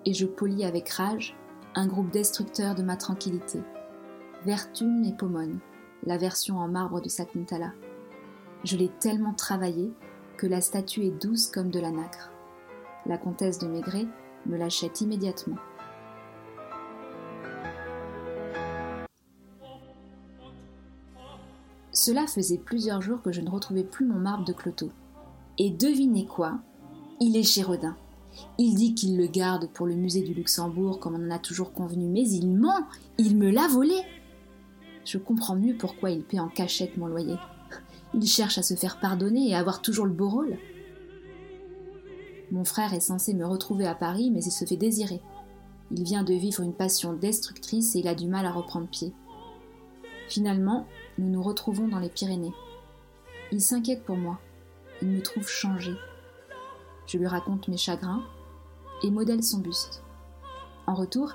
et 0.05 0.15
je 0.15 0.27
polis 0.27 0.65
avec 0.65 0.89
rage 0.91 1.37
un 1.75 1.87
groupe 1.87 2.11
destructeur 2.11 2.75
de 2.75 2.83
ma 2.83 2.97
tranquillité. 2.97 3.61
Vertume 4.45 5.05
et 5.05 5.13
Pomone, 5.13 5.61
la 6.05 6.19
version 6.19 6.59
en 6.59 6.67
marbre 6.67 7.01
de 7.01 7.09
Sakuntala. 7.09 7.75
Je 8.65 8.77
l'ai 8.77 8.89
tellement 8.99 9.35
travaillé 9.35 9.93
que 10.37 10.49
la 10.49 10.61
statue 10.61 11.05
est 11.05 11.23
douce 11.23 11.47
comme 11.47 11.71
de 11.71 11.79
la 11.79 11.93
nacre. 11.93 12.33
La 13.07 13.19
comtesse 13.19 13.61
de 13.61 13.69
Maigret 13.69 14.09
me 14.47 14.57
l'achète 14.57 15.01
immédiatement. 15.01 15.59
Cela 21.93 22.27
faisait 22.27 22.59
plusieurs 22.59 23.01
jours 23.01 23.23
que 23.23 23.31
je 23.31 23.43
ne 23.43 23.51
retrouvais 23.51 23.85
plus 23.85 24.07
mon 24.07 24.19
marbre 24.19 24.45
de 24.45 24.53
Cloto. 24.53 24.91
Et 25.57 25.71
devinez 25.71 26.27
quoi? 26.27 26.59
Il 27.21 27.37
est 27.37 27.45
chez 27.45 27.63
Rodin. 27.63 27.97
Il 28.59 28.75
dit 28.75 28.95
qu'il 28.97 29.17
le 29.17 29.29
garde 29.29 29.69
pour 29.69 29.87
le 29.87 29.95
musée 29.95 30.23
du 30.23 30.35
Luxembourg 30.35 30.99
comme 30.99 31.15
on 31.15 31.29
en 31.29 31.31
a 31.31 31.39
toujours 31.39 31.73
convenu, 31.73 32.09
mais 32.09 32.29
il 32.29 32.49
ment 32.49 32.89
Il 33.19 33.37
me 33.37 33.49
l'a 33.49 33.69
volé 33.69 33.95
Je 35.05 35.19
comprends 35.19 35.57
mieux 35.57 35.77
pourquoi 35.77 36.11
il 36.11 36.23
paie 36.23 36.39
en 36.39 36.49
cachette 36.49 36.97
mon 36.97 37.07
loyer. 37.07 37.37
Il 38.15 38.27
cherche 38.27 38.59
à 38.59 38.63
se 38.63 38.75
faire 38.75 39.01
pardonner 39.01 39.49
et 39.49 39.55
à 39.55 39.59
avoir 39.59 39.83
toujours 39.83 40.07
le 40.07 40.13
beau 40.13 40.29
rôle. 40.29 40.59
Mon 42.51 42.65
frère 42.65 42.93
est 42.93 43.01
censé 43.01 43.33
me 43.33 43.47
retrouver 43.47 43.87
à 43.87 43.95
Paris, 43.95 44.31
mais 44.31 44.45
il 44.45 44.53
se 44.53 44.65
fait 44.65 44.77
désirer. 44.77 45.21
Il 45.91 46.05
vient 46.05 46.23
de 46.23 46.35
vivre 46.35 46.63
une 46.63 46.75
passion 46.75 47.15
destructrice 47.15 47.97
et 47.97 48.01
il 48.01 48.09
a 48.09 48.15
du 48.15 48.29
mal 48.29 48.47
à 48.47 48.53
reprendre 48.53 48.89
pied. 48.89 49.13
Finalement, 50.29 50.87
nous 51.19 51.29
nous 51.29 51.43
retrouvons 51.43 51.89
dans 51.89 51.99
les 51.99 52.09
Pyrénées. 52.09 52.55
Il 53.51 53.61
s'inquiète 53.61 54.05
pour 54.05 54.17
moi. 54.17 54.39
Il 55.01 55.09
me 55.09 55.23
trouve 55.23 55.49
changé. 55.49 55.93
Je 57.07 57.19
lui 57.19 57.27
raconte 57.27 57.69
mes 57.69 57.77
chagrins 57.77 58.23
et 59.03 59.11
modèle 59.11 59.43
son 59.43 59.59
buste. 59.59 60.03
En 60.87 60.95
retour, 60.95 61.33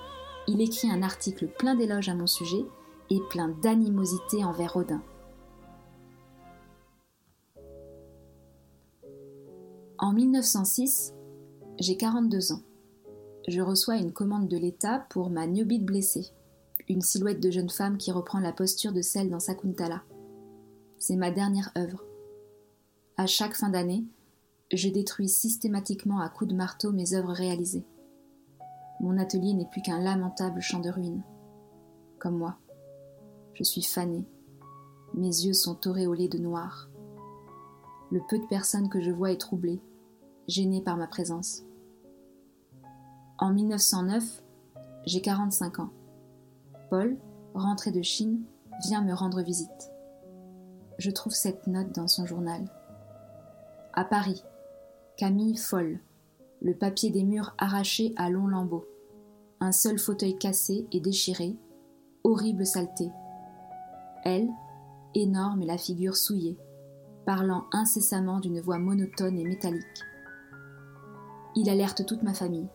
il 0.48 0.62
écrit 0.62 0.90
un 0.90 1.02
article 1.02 1.48
plein 1.48 1.76
d'éloges 1.76 2.10
à 2.10 2.16
mon 2.16 2.28
sujet 2.28 2.66
et 3.10 3.20
plein 3.30 3.50
d'animosité 3.50 4.44
envers 4.44 4.74
Rodin. 4.74 5.02
En 10.00 10.14
1906, 10.14 11.14
j'ai 11.80 11.98
42 11.98 12.52
ans. 12.52 12.62
Je 13.48 13.62
reçois 13.62 13.98
une 13.98 14.12
commande 14.12 14.48
de 14.48 14.58
l'État 14.58 15.06
pour 15.10 15.30
ma 15.30 15.48
Niobite 15.48 15.86
blessée, 15.86 16.28
une 16.88 17.02
silhouette 17.02 17.40
de 17.40 17.50
jeune 17.50 17.70
femme 17.70 17.98
qui 17.98 18.12
reprend 18.12 18.40
la 18.40 18.52
posture 18.52 18.94
de 18.94 19.02
celle 19.02 19.30
dans 19.30 19.40
Sakuntala. 19.40 20.04
C'est 21.00 21.16
ma 21.16 21.32
dernière 21.32 21.72
œuvre. 21.78 22.04
À 23.18 23.26
chaque 23.26 23.56
fin 23.56 23.70
d'année, 23.70 24.06
je 24.72 24.90
détruis 24.90 25.30
systématiquement 25.30 26.20
à 26.20 26.30
coups 26.30 26.52
de 26.52 26.56
marteau 26.56 26.92
mes 26.92 27.14
œuvres 27.14 27.32
réalisées. 27.32 27.86
Mon 29.00 29.18
atelier 29.18 29.54
n'est 29.54 29.70
plus 29.70 29.82
qu'un 29.82 30.00
lamentable 30.02 30.62
champ 30.62 30.80
de 30.80 30.90
ruines. 30.90 31.24
Comme 32.20 32.38
moi, 32.38 32.58
je 33.58 33.64
suis 33.64 33.82
fanée. 33.82 34.26
Mes 35.16 35.28
yeux 35.28 35.54
sont 35.54 35.88
auréolés 35.88 36.28
de 36.28 36.38
noir. 36.38 36.90
Le 38.12 38.22
peu 38.30 38.38
de 38.38 38.46
personnes 38.46 38.88
que 38.88 39.02
je 39.02 39.10
vois 39.10 39.32
est 39.32 39.42
troublé, 39.42 39.82
gêné 40.48 40.82
par 40.82 40.96
ma 40.96 41.08
présence. 41.08 41.64
En 43.40 43.52
1909, 43.52 44.44
j'ai 45.06 45.22
45 45.22 45.80
ans. 45.80 45.90
Paul, 46.92 47.18
rentré 47.56 47.92
de 47.92 48.04
Chine, 48.04 48.44
vient 48.86 49.04
me 49.04 49.14
rendre 49.14 49.42
visite. 49.42 49.92
Je 51.00 51.10
trouve 51.10 51.34
cette 51.34 51.66
note 51.66 51.94
dans 51.96 52.08
son 52.08 52.28
journal. 52.28 52.64
À 53.94 54.06
Paris, 54.06 54.44
Camille 55.18 55.58
folle, 55.58 56.00
le 56.62 56.76
papier 56.76 57.10
des 57.10 57.24
murs 57.24 57.56
arraché 57.58 58.14
à 58.18 58.30
longs 58.30 58.48
lambeaux, 58.48 58.86
un 59.60 59.72
seul 59.72 59.98
fauteuil 59.98 60.38
cassé 60.38 60.86
et 60.92 61.00
déchiré, 61.00 61.56
horrible 62.24 62.66
saleté. 62.66 63.10
Elle, 64.30 64.50
énorme 65.16 65.62
et 65.62 65.66
la 65.66 65.78
figure 65.78 66.18
souillée, 66.18 66.58
parlant 67.26 67.64
incessamment 67.72 68.42
d'une 68.42 68.60
voix 68.60 68.78
monotone 68.78 69.40
et 69.40 69.46
métallique. 69.46 69.86
Il 71.56 71.70
alerte 71.70 72.06
toute 72.06 72.24
ma 72.24 72.34
famille. 72.34 72.68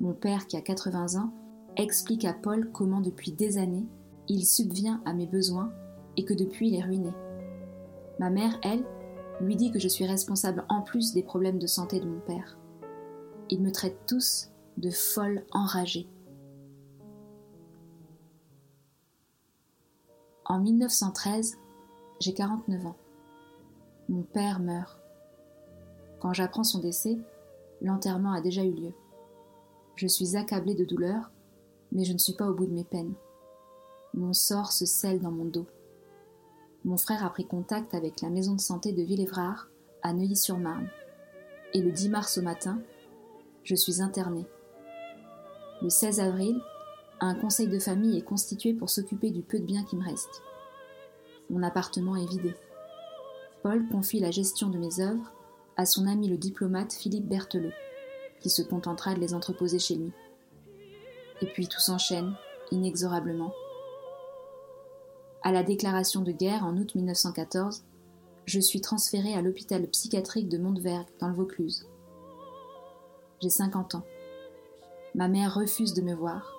Mon 0.00 0.12
père, 0.12 0.46
qui 0.46 0.58
a 0.58 0.60
80 0.60 1.18
ans, 1.18 1.32
explique 1.78 2.26
à 2.26 2.34
Paul 2.34 2.70
comment 2.72 3.00
depuis 3.00 3.32
des 3.32 3.56
années 3.56 3.86
il 4.28 4.44
subvient 4.44 5.00
à 5.06 5.14
mes 5.14 5.26
besoins 5.26 5.72
et 6.18 6.26
que 6.26 6.34
depuis 6.34 6.68
il 6.68 6.74
est 6.74 6.84
ruiné. 6.84 7.14
Ma 8.18 8.28
mère, 8.28 8.60
elle, 8.62 8.84
lui 9.40 9.56
dit 9.56 9.70
que 9.70 9.78
je 9.78 9.88
suis 9.88 10.04
responsable 10.04 10.66
en 10.68 10.82
plus 10.82 11.14
des 11.14 11.22
problèmes 11.22 11.58
de 11.58 11.66
santé 11.66 12.00
de 12.00 12.06
mon 12.06 12.20
père. 12.20 12.58
Ils 13.48 13.62
me 13.62 13.72
traitent 13.72 14.04
tous 14.06 14.50
de 14.76 14.90
folle 14.90 15.46
enragée. 15.52 16.06
En 20.48 20.60
1913, 20.60 21.58
j'ai 22.20 22.32
49 22.32 22.86
ans. 22.86 22.96
Mon 24.08 24.22
père 24.22 24.60
meurt. 24.60 25.00
Quand 26.20 26.32
j'apprends 26.32 26.62
son 26.62 26.78
décès, 26.78 27.18
l'enterrement 27.82 28.32
a 28.32 28.40
déjà 28.40 28.62
eu 28.62 28.70
lieu. 28.70 28.92
Je 29.96 30.06
suis 30.06 30.36
accablée 30.36 30.76
de 30.76 30.84
douleur, 30.84 31.32
mais 31.90 32.04
je 32.04 32.12
ne 32.12 32.18
suis 32.18 32.34
pas 32.34 32.48
au 32.48 32.54
bout 32.54 32.66
de 32.66 32.72
mes 32.72 32.84
peines. 32.84 33.14
Mon 34.14 34.32
sort 34.32 34.70
se 34.70 34.86
scelle 34.86 35.20
dans 35.20 35.32
mon 35.32 35.46
dos. 35.46 35.66
Mon 36.84 36.96
frère 36.96 37.24
a 37.24 37.30
pris 37.30 37.48
contact 37.48 37.92
avec 37.92 38.20
la 38.20 38.30
maison 38.30 38.54
de 38.54 38.60
santé 38.60 38.92
de 38.92 39.02
Villévrard, 39.02 39.68
à 40.02 40.12
Neuilly-sur-Marne. 40.12 40.88
Et 41.74 41.82
le 41.82 41.90
10 41.90 42.08
mars 42.10 42.38
au 42.38 42.42
matin, 42.42 42.78
je 43.64 43.74
suis 43.74 44.00
internée. 44.00 44.46
Le 45.82 45.90
16 45.90 46.20
avril, 46.20 46.60
un 47.20 47.34
conseil 47.34 47.68
de 47.68 47.78
famille 47.78 48.18
est 48.18 48.22
constitué 48.22 48.74
pour 48.74 48.90
s'occuper 48.90 49.30
du 49.30 49.42
peu 49.42 49.58
de 49.58 49.64
biens 49.64 49.84
qui 49.84 49.96
me 49.96 50.04
reste. 50.04 50.42
Mon 51.48 51.62
appartement 51.62 52.16
est 52.16 52.28
vidé. 52.28 52.54
Paul 53.62 53.88
confie 53.88 54.20
la 54.20 54.30
gestion 54.30 54.68
de 54.68 54.78
mes 54.78 55.00
œuvres 55.00 55.32
à 55.76 55.86
son 55.86 56.06
ami 56.06 56.28
le 56.28 56.36
diplomate 56.36 56.92
Philippe 56.92 57.28
Berthelot, 57.28 57.72
qui 58.40 58.50
se 58.50 58.62
contentera 58.62 59.14
de 59.14 59.20
les 59.20 59.34
entreposer 59.34 59.78
chez 59.78 59.94
lui. 59.94 60.12
Et 61.40 61.46
puis 61.46 61.68
tout 61.68 61.80
s'enchaîne, 61.80 62.34
inexorablement. 62.70 63.52
À 65.42 65.52
la 65.52 65.62
déclaration 65.62 66.22
de 66.22 66.32
guerre 66.32 66.64
en 66.64 66.76
août 66.76 66.94
1914, 66.94 67.84
je 68.46 68.60
suis 68.60 68.80
transférée 68.80 69.34
à 69.34 69.42
l'hôpital 69.42 69.86
psychiatrique 69.88 70.48
de 70.48 70.58
Montvergue, 70.58 71.08
dans 71.20 71.28
le 71.28 71.34
Vaucluse. 71.34 71.86
J'ai 73.42 73.50
50 73.50 73.96
ans. 73.96 74.04
Ma 75.14 75.28
mère 75.28 75.54
refuse 75.54 75.94
de 75.94 76.02
me 76.02 76.14
voir. 76.14 76.55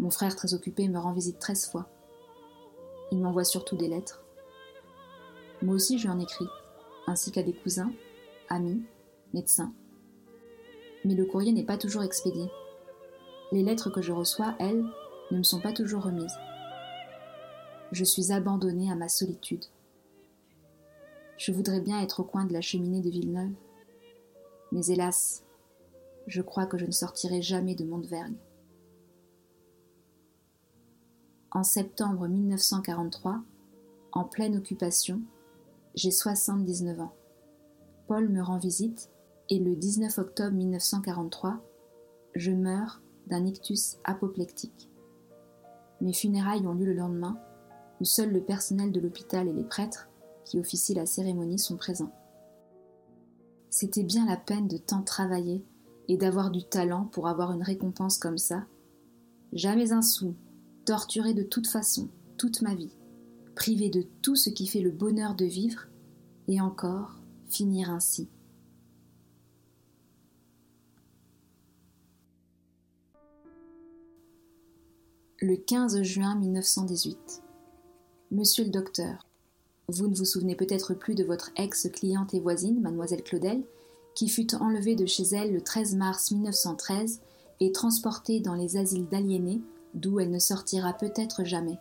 Mon 0.00 0.08
frère, 0.08 0.34
très 0.34 0.54
occupé, 0.54 0.88
me 0.88 0.98
rend 0.98 1.12
visite 1.12 1.38
13 1.38 1.68
fois. 1.68 1.86
Il 3.12 3.20
m'envoie 3.20 3.44
surtout 3.44 3.76
des 3.76 3.86
lettres. 3.86 4.24
Moi 5.60 5.74
aussi, 5.74 5.98
je 5.98 6.04
lui 6.04 6.10
en 6.10 6.18
écris, 6.18 6.46
ainsi 7.06 7.30
qu'à 7.30 7.42
des 7.42 7.52
cousins, 7.52 7.92
amis, 8.48 8.82
médecins. 9.34 9.74
Mais 11.04 11.14
le 11.14 11.26
courrier 11.26 11.52
n'est 11.52 11.66
pas 11.66 11.76
toujours 11.76 12.02
expédié. 12.02 12.50
Les 13.52 13.62
lettres 13.62 13.90
que 13.90 14.00
je 14.00 14.12
reçois, 14.12 14.54
elles, 14.58 14.86
ne 15.32 15.36
me 15.36 15.42
sont 15.42 15.60
pas 15.60 15.74
toujours 15.74 16.04
remises. 16.04 16.38
Je 17.92 18.04
suis 18.04 18.32
abandonnée 18.32 18.90
à 18.90 18.94
ma 18.94 19.10
solitude. 19.10 19.66
Je 21.36 21.52
voudrais 21.52 21.80
bien 21.80 22.00
être 22.00 22.20
au 22.20 22.24
coin 22.24 22.46
de 22.46 22.54
la 22.54 22.62
cheminée 22.62 23.02
de 23.02 23.10
Villeneuve. 23.10 23.52
Mais 24.72 24.86
hélas, 24.86 25.44
je 26.26 26.40
crois 26.40 26.64
que 26.64 26.78
je 26.78 26.86
ne 26.86 26.90
sortirai 26.90 27.42
jamais 27.42 27.74
de 27.74 27.84
Montevergue. 27.84 28.36
En 31.52 31.64
septembre 31.64 32.28
1943, 32.28 33.42
en 34.12 34.24
pleine 34.24 34.56
occupation, 34.56 35.20
j'ai 35.96 36.12
79 36.12 37.00
ans. 37.00 37.12
Paul 38.06 38.28
me 38.28 38.40
rend 38.40 38.58
visite 38.58 39.10
et 39.48 39.58
le 39.58 39.74
19 39.74 40.16
octobre 40.18 40.56
1943, 40.56 41.60
je 42.36 42.52
meurs 42.52 43.02
d'un 43.26 43.44
ictus 43.46 43.98
apoplectique. 44.04 44.88
Mes 46.00 46.12
funérailles 46.12 46.68
ont 46.68 46.74
lieu 46.74 46.86
le 46.86 46.94
lendemain, 46.94 47.36
où 48.00 48.04
seul 48.04 48.32
le 48.32 48.42
personnel 48.42 48.92
de 48.92 49.00
l'hôpital 49.00 49.48
et 49.48 49.52
les 49.52 49.64
prêtres 49.64 50.08
qui 50.44 50.60
officient 50.60 50.94
la 50.96 51.06
cérémonie 51.06 51.58
sont 51.58 51.76
présents. 51.76 52.12
C'était 53.70 54.04
bien 54.04 54.24
la 54.24 54.36
peine 54.36 54.68
de 54.68 54.76
tant 54.76 55.02
travailler 55.02 55.64
et 56.06 56.16
d'avoir 56.16 56.52
du 56.52 56.62
talent 56.62 57.06
pour 57.06 57.26
avoir 57.26 57.50
une 57.50 57.64
récompense 57.64 58.18
comme 58.18 58.38
ça. 58.38 58.66
Jamais 59.52 59.92
un 59.92 60.02
sou, 60.02 60.36
torturé 60.84 61.34
de 61.34 61.42
toute 61.42 61.66
façon, 61.66 62.08
toute 62.36 62.62
ma 62.62 62.74
vie, 62.74 62.96
privé 63.54 63.90
de 63.90 64.02
tout 64.22 64.36
ce 64.36 64.50
qui 64.50 64.66
fait 64.66 64.80
le 64.80 64.90
bonheur 64.90 65.34
de 65.34 65.44
vivre, 65.44 65.86
et 66.48 66.60
encore 66.60 67.20
finir 67.48 67.90
ainsi. 67.90 68.28
Le 75.40 75.56
15 75.56 76.02
juin 76.02 76.34
1918. 76.34 77.42
Monsieur 78.30 78.64
le 78.64 78.70
docteur, 78.70 79.26
vous 79.88 80.06
ne 80.06 80.14
vous 80.14 80.24
souvenez 80.24 80.54
peut-être 80.54 80.94
plus 80.94 81.14
de 81.14 81.24
votre 81.24 81.50
ex-cliente 81.56 82.34
et 82.34 82.40
voisine, 82.40 82.80
mademoiselle 82.80 83.22
Claudel, 83.22 83.62
qui 84.14 84.28
fut 84.28 84.54
enlevée 84.54 84.96
de 84.96 85.06
chez 85.06 85.24
elle 85.32 85.52
le 85.52 85.62
13 85.62 85.94
mars 85.96 86.30
1913 86.30 87.20
et 87.60 87.72
transportée 87.72 88.40
dans 88.40 88.54
les 88.54 88.76
asiles 88.76 89.08
d'aliénés, 89.08 89.62
d'où 89.94 90.20
elle 90.20 90.30
ne 90.30 90.38
sortira 90.38 90.92
peut-être 90.92 91.44
jamais. 91.44 91.78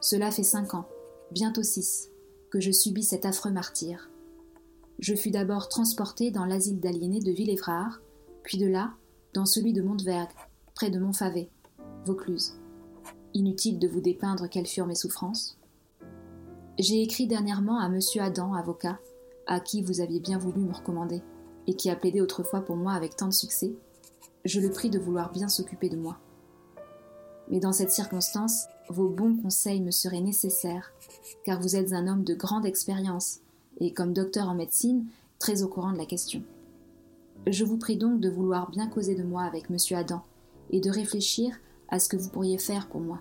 Cela 0.00 0.30
fait 0.30 0.42
cinq 0.42 0.74
ans, 0.74 0.86
bientôt 1.32 1.62
six, 1.62 2.08
que 2.50 2.60
je 2.60 2.70
subis 2.70 3.02
cet 3.02 3.24
affreux 3.24 3.50
martyr. 3.50 4.10
Je 4.98 5.14
fus 5.14 5.30
d'abord 5.30 5.68
transporté 5.68 6.30
dans 6.30 6.44
l'asile 6.44 6.80
d'aliénés 6.80 7.20
de 7.20 7.32
Villévrard, 7.32 8.00
puis 8.42 8.58
de 8.58 8.66
là, 8.66 8.94
dans 9.34 9.46
celui 9.46 9.72
de 9.72 9.82
Montevergue, 9.82 10.30
près 10.74 10.90
de 10.90 10.98
Montfavet, 10.98 11.50
Vaucluse. 12.04 12.54
Inutile 13.34 13.78
de 13.78 13.88
vous 13.88 14.00
dépeindre 14.00 14.48
quelles 14.48 14.66
furent 14.66 14.86
mes 14.86 14.94
souffrances. 14.94 15.58
J'ai 16.78 17.02
écrit 17.02 17.26
dernièrement 17.26 17.78
à 17.78 17.88
monsieur 17.88 18.22
Adam, 18.22 18.54
avocat, 18.54 18.98
à 19.46 19.60
qui 19.60 19.82
vous 19.82 20.00
aviez 20.00 20.20
bien 20.20 20.38
voulu 20.38 20.60
me 20.60 20.72
recommander, 20.72 21.22
et 21.66 21.74
qui 21.74 21.90
a 21.90 21.96
plaidé 21.96 22.20
autrefois 22.20 22.60
pour 22.60 22.76
moi 22.76 22.92
avec 22.92 23.16
tant 23.16 23.28
de 23.28 23.32
succès. 23.32 23.74
Je 24.44 24.60
le 24.60 24.70
prie 24.70 24.90
de 24.90 24.98
vouloir 24.98 25.32
bien 25.32 25.48
s'occuper 25.48 25.88
de 25.88 25.96
moi. 25.96 26.18
Mais 27.50 27.60
dans 27.60 27.72
cette 27.72 27.92
circonstance, 27.92 28.66
vos 28.88 29.08
bons 29.08 29.36
conseils 29.36 29.80
me 29.80 29.90
seraient 29.90 30.20
nécessaires, 30.20 30.92
car 31.44 31.60
vous 31.60 31.76
êtes 31.76 31.92
un 31.92 32.08
homme 32.08 32.24
de 32.24 32.34
grande 32.34 32.66
expérience, 32.66 33.40
et 33.78 33.92
comme 33.92 34.12
docteur 34.12 34.48
en 34.48 34.54
médecine, 34.54 35.06
très 35.38 35.62
au 35.62 35.68
courant 35.68 35.92
de 35.92 35.98
la 35.98 36.06
question. 36.06 36.42
Je 37.46 37.64
vous 37.64 37.76
prie 37.76 37.96
donc 37.96 38.20
de 38.20 38.30
vouloir 38.30 38.70
bien 38.70 38.88
causer 38.88 39.14
de 39.14 39.22
moi 39.22 39.42
avec 39.42 39.70
monsieur 39.70 39.96
Adam 39.96 40.22
et 40.70 40.80
de 40.80 40.90
réfléchir 40.90 41.54
à 41.88 42.00
ce 42.00 42.08
que 42.08 42.16
vous 42.16 42.28
pourriez 42.28 42.58
faire 42.58 42.88
pour 42.88 43.00
moi. 43.00 43.20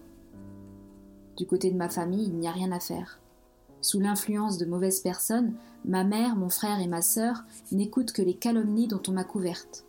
Du 1.38 1.46
côté 1.46 1.70
de 1.70 1.78
ma 1.78 1.90
famille, 1.90 2.26
il 2.26 2.36
n'y 2.36 2.48
a 2.48 2.52
rien 2.52 2.72
à 2.72 2.80
faire. 2.80 3.20
Sous 3.82 4.00
l'influence 4.00 4.58
de 4.58 4.66
mauvaises 4.66 5.02
personnes, 5.02 5.54
ma 5.84 6.04
mère, 6.04 6.36
mon 6.36 6.50
frère 6.50 6.80
et 6.80 6.88
ma 6.88 7.04
sœur 7.04 7.44
n'écoutent 7.72 8.14
que 8.14 8.24
les 8.24 8.34
calomnies 8.34 8.88
dont 8.88 9.02
on 9.08 9.12
m'a 9.12 9.24
couverte. 9.24 9.86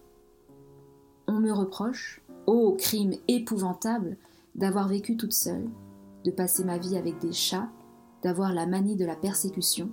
On 1.26 1.40
me 1.40 1.52
reproche, 1.52 2.20
ô 2.46 2.72
crime 2.72 3.14
épouvantable, 3.28 4.18
d'avoir 4.56 4.88
vécu 4.88 5.16
toute 5.16 5.32
seule, 5.32 5.68
de 6.24 6.30
passer 6.30 6.64
ma 6.64 6.78
vie 6.78 6.96
avec 6.96 7.18
des 7.20 7.32
chats, 7.32 7.68
d'avoir 8.22 8.52
la 8.52 8.66
manie 8.66 8.96
de 8.96 9.04
la 9.04 9.14
persécution. 9.14 9.90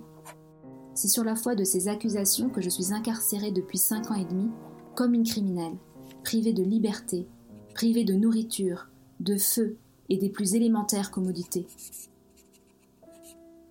C'est 0.94 1.08
sur 1.08 1.22
la 1.22 1.36
foi 1.36 1.54
de 1.54 1.64
ces 1.64 1.88
accusations 1.88 2.48
que 2.48 2.60
je 2.60 2.70
suis 2.70 2.92
incarcérée 2.92 3.52
depuis 3.52 3.78
cinq 3.78 4.10
ans 4.10 4.14
et 4.14 4.24
demi, 4.24 4.50
comme 4.94 5.14
une 5.14 5.26
criminelle, 5.26 5.76
privée 6.22 6.52
de 6.52 6.62
liberté, 6.62 7.28
privée 7.74 8.04
de 8.04 8.14
nourriture, 8.14 8.88
de 9.20 9.36
feu 9.36 9.76
et 10.08 10.16
des 10.16 10.30
plus 10.30 10.54
élémentaires 10.54 11.10
commodités. 11.10 11.66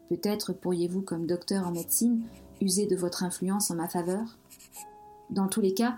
Peut-être 0.09 0.53
pourriez-vous, 0.53 1.01
comme 1.01 1.25
docteur 1.25 1.67
en 1.67 1.71
médecine, 1.71 2.21
user 2.61 2.85
de 2.85 2.95
votre 2.95 3.23
influence 3.23 3.71
en 3.71 3.75
ma 3.75 3.87
faveur? 3.87 4.37
Dans 5.29 5.47
tous 5.47 5.61
les 5.61 5.73
cas, 5.73 5.97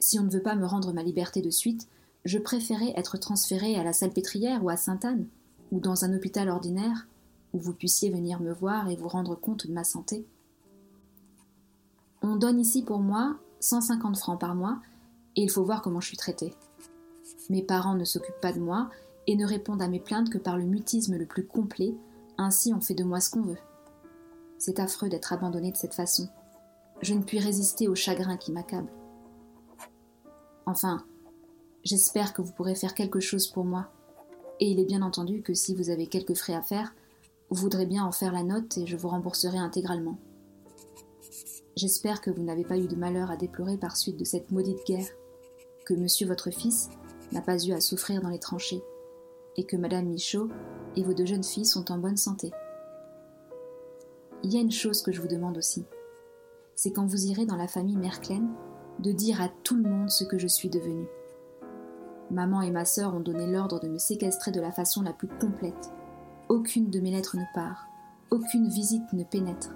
si 0.00 0.18
on 0.18 0.24
ne 0.24 0.30
veut 0.30 0.42
pas 0.42 0.54
me 0.54 0.66
rendre 0.66 0.92
ma 0.92 1.02
liberté 1.02 1.40
de 1.40 1.50
suite, 1.50 1.88
je 2.24 2.38
préférais 2.38 2.92
être 2.96 3.16
transféré 3.18 3.76
à 3.76 3.84
la 3.84 3.92
Salpêtrière 3.92 4.64
ou 4.64 4.70
à 4.70 4.76
Sainte-Anne, 4.76 5.26
ou 5.72 5.80
dans 5.80 6.04
un 6.04 6.14
hôpital 6.14 6.48
ordinaire, 6.48 7.06
où 7.52 7.58
vous 7.58 7.72
puissiez 7.72 8.10
venir 8.10 8.40
me 8.40 8.52
voir 8.52 8.88
et 8.88 8.96
vous 8.96 9.08
rendre 9.08 9.34
compte 9.34 9.66
de 9.66 9.72
ma 9.72 9.84
santé. 9.84 10.26
On 12.22 12.36
donne 12.36 12.60
ici 12.60 12.82
pour 12.82 13.00
moi 13.00 13.38
150 13.60 14.18
francs 14.18 14.40
par 14.40 14.54
mois, 14.54 14.80
et 15.36 15.42
il 15.42 15.50
faut 15.50 15.64
voir 15.64 15.82
comment 15.82 16.00
je 16.00 16.08
suis 16.08 16.16
traitée. 16.16 16.54
Mes 17.50 17.62
parents 17.62 17.94
ne 17.94 18.04
s'occupent 18.04 18.40
pas 18.40 18.52
de 18.52 18.60
moi 18.60 18.90
et 19.26 19.36
ne 19.36 19.46
répondent 19.46 19.82
à 19.82 19.88
mes 19.88 20.00
plaintes 20.00 20.30
que 20.30 20.38
par 20.38 20.56
le 20.56 20.64
mutisme 20.64 21.16
le 21.16 21.26
plus 21.26 21.46
complet 21.46 21.94
ainsi 22.38 22.72
on 22.72 22.80
fait 22.80 22.94
de 22.94 23.04
moi 23.04 23.20
ce 23.20 23.30
qu'on 23.30 23.42
veut. 23.42 23.58
C'est 24.58 24.80
affreux 24.80 25.08
d'être 25.08 25.32
abandonné 25.32 25.72
de 25.72 25.76
cette 25.76 25.94
façon. 25.94 26.28
Je 27.02 27.14
ne 27.14 27.22
puis 27.22 27.38
résister 27.38 27.88
au 27.88 27.94
chagrin 27.94 28.36
qui 28.36 28.52
m'accable. 28.52 28.90
Enfin, 30.66 31.04
j'espère 31.84 32.32
que 32.32 32.42
vous 32.42 32.52
pourrez 32.52 32.74
faire 32.74 32.94
quelque 32.94 33.20
chose 33.20 33.48
pour 33.48 33.64
moi. 33.64 33.88
Et 34.60 34.70
il 34.70 34.80
est 34.80 34.84
bien 34.84 35.02
entendu 35.02 35.42
que 35.42 35.54
si 35.54 35.74
vous 35.74 35.90
avez 35.90 36.06
quelques 36.06 36.34
frais 36.34 36.54
à 36.54 36.62
faire, 36.62 36.94
vous 37.50 37.60
voudrez 37.60 37.86
bien 37.86 38.04
en 38.04 38.12
faire 38.12 38.32
la 38.32 38.42
note 38.42 38.76
et 38.78 38.86
je 38.86 38.96
vous 38.96 39.08
rembourserai 39.08 39.58
intégralement. 39.58 40.18
J'espère 41.76 42.20
que 42.20 42.30
vous 42.30 42.42
n'avez 42.42 42.64
pas 42.64 42.76
eu 42.76 42.88
de 42.88 42.96
malheur 42.96 43.30
à 43.30 43.36
déplorer 43.36 43.76
par 43.76 43.96
suite 43.96 44.16
de 44.16 44.24
cette 44.24 44.50
maudite 44.50 44.84
guerre, 44.86 45.08
que 45.86 45.94
monsieur 45.94 46.26
votre 46.26 46.50
fils 46.50 46.90
n'a 47.32 47.40
pas 47.40 47.64
eu 47.64 47.72
à 47.72 47.80
souffrir 47.80 48.20
dans 48.20 48.30
les 48.30 48.40
tranchées, 48.40 48.82
et 49.56 49.64
que 49.64 49.76
madame 49.76 50.08
Michaud 50.08 50.48
et 50.96 51.02
vos 51.02 51.14
deux 51.14 51.26
jeunes 51.26 51.44
filles 51.44 51.64
sont 51.64 51.92
en 51.92 51.98
bonne 51.98 52.16
santé. 52.16 52.50
Il 54.42 54.52
y 54.52 54.56
a 54.56 54.60
une 54.60 54.72
chose 54.72 55.02
que 55.02 55.12
je 55.12 55.20
vous 55.20 55.28
demande 55.28 55.56
aussi, 55.56 55.84
c'est 56.78 56.92
quand 56.92 57.06
vous 57.06 57.26
irez 57.26 57.44
dans 57.44 57.56
la 57.56 57.66
famille 57.66 57.96
Merklen, 57.96 58.48
de 59.00 59.10
dire 59.10 59.42
à 59.42 59.48
tout 59.64 59.74
le 59.74 59.82
monde 59.82 60.10
ce 60.10 60.22
que 60.22 60.38
je 60.38 60.46
suis 60.46 60.68
devenue. 60.68 61.08
Maman 62.30 62.62
et 62.62 62.70
ma 62.70 62.84
sœur 62.84 63.14
ont 63.14 63.20
donné 63.20 63.46
l'ordre 63.46 63.80
de 63.80 63.88
me 63.88 63.98
séquestrer 63.98 64.50
de 64.50 64.60
la 64.60 64.72
façon 64.72 65.02
la 65.02 65.12
plus 65.12 65.28
complète. 65.28 65.90
Aucune 66.48 66.90
de 66.90 67.00
mes 67.00 67.10
lettres 67.10 67.36
ne 67.36 67.44
part, 67.54 67.88
aucune 68.30 68.68
visite 68.68 69.12
ne 69.12 69.24
pénètre. 69.24 69.74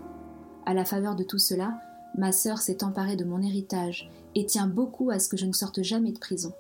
À 0.66 0.74
la 0.74 0.84
faveur 0.84 1.16
de 1.16 1.24
tout 1.24 1.38
cela, 1.38 1.80
ma 2.16 2.32
sœur 2.32 2.58
s'est 2.58 2.84
emparée 2.84 3.16
de 3.16 3.24
mon 3.24 3.40
héritage 3.40 4.10
et 4.34 4.46
tient 4.46 4.66
beaucoup 4.66 5.10
à 5.10 5.18
ce 5.18 5.28
que 5.28 5.36
je 5.36 5.46
ne 5.46 5.52
sorte 5.52 5.82
jamais 5.82 6.12
de 6.12 6.18
prison. 6.18 6.52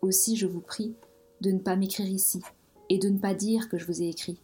Aussi, 0.00 0.36
je 0.36 0.46
vous 0.46 0.60
prie 0.60 0.94
de 1.40 1.50
ne 1.50 1.58
pas 1.58 1.76
m'écrire 1.76 2.08
ici, 2.08 2.40
et 2.88 2.98
de 2.98 3.08
ne 3.08 3.18
pas 3.18 3.34
dire 3.34 3.68
que 3.68 3.78
je 3.78 3.86
vous 3.86 4.02
ai 4.02 4.08
écrit, 4.08 4.40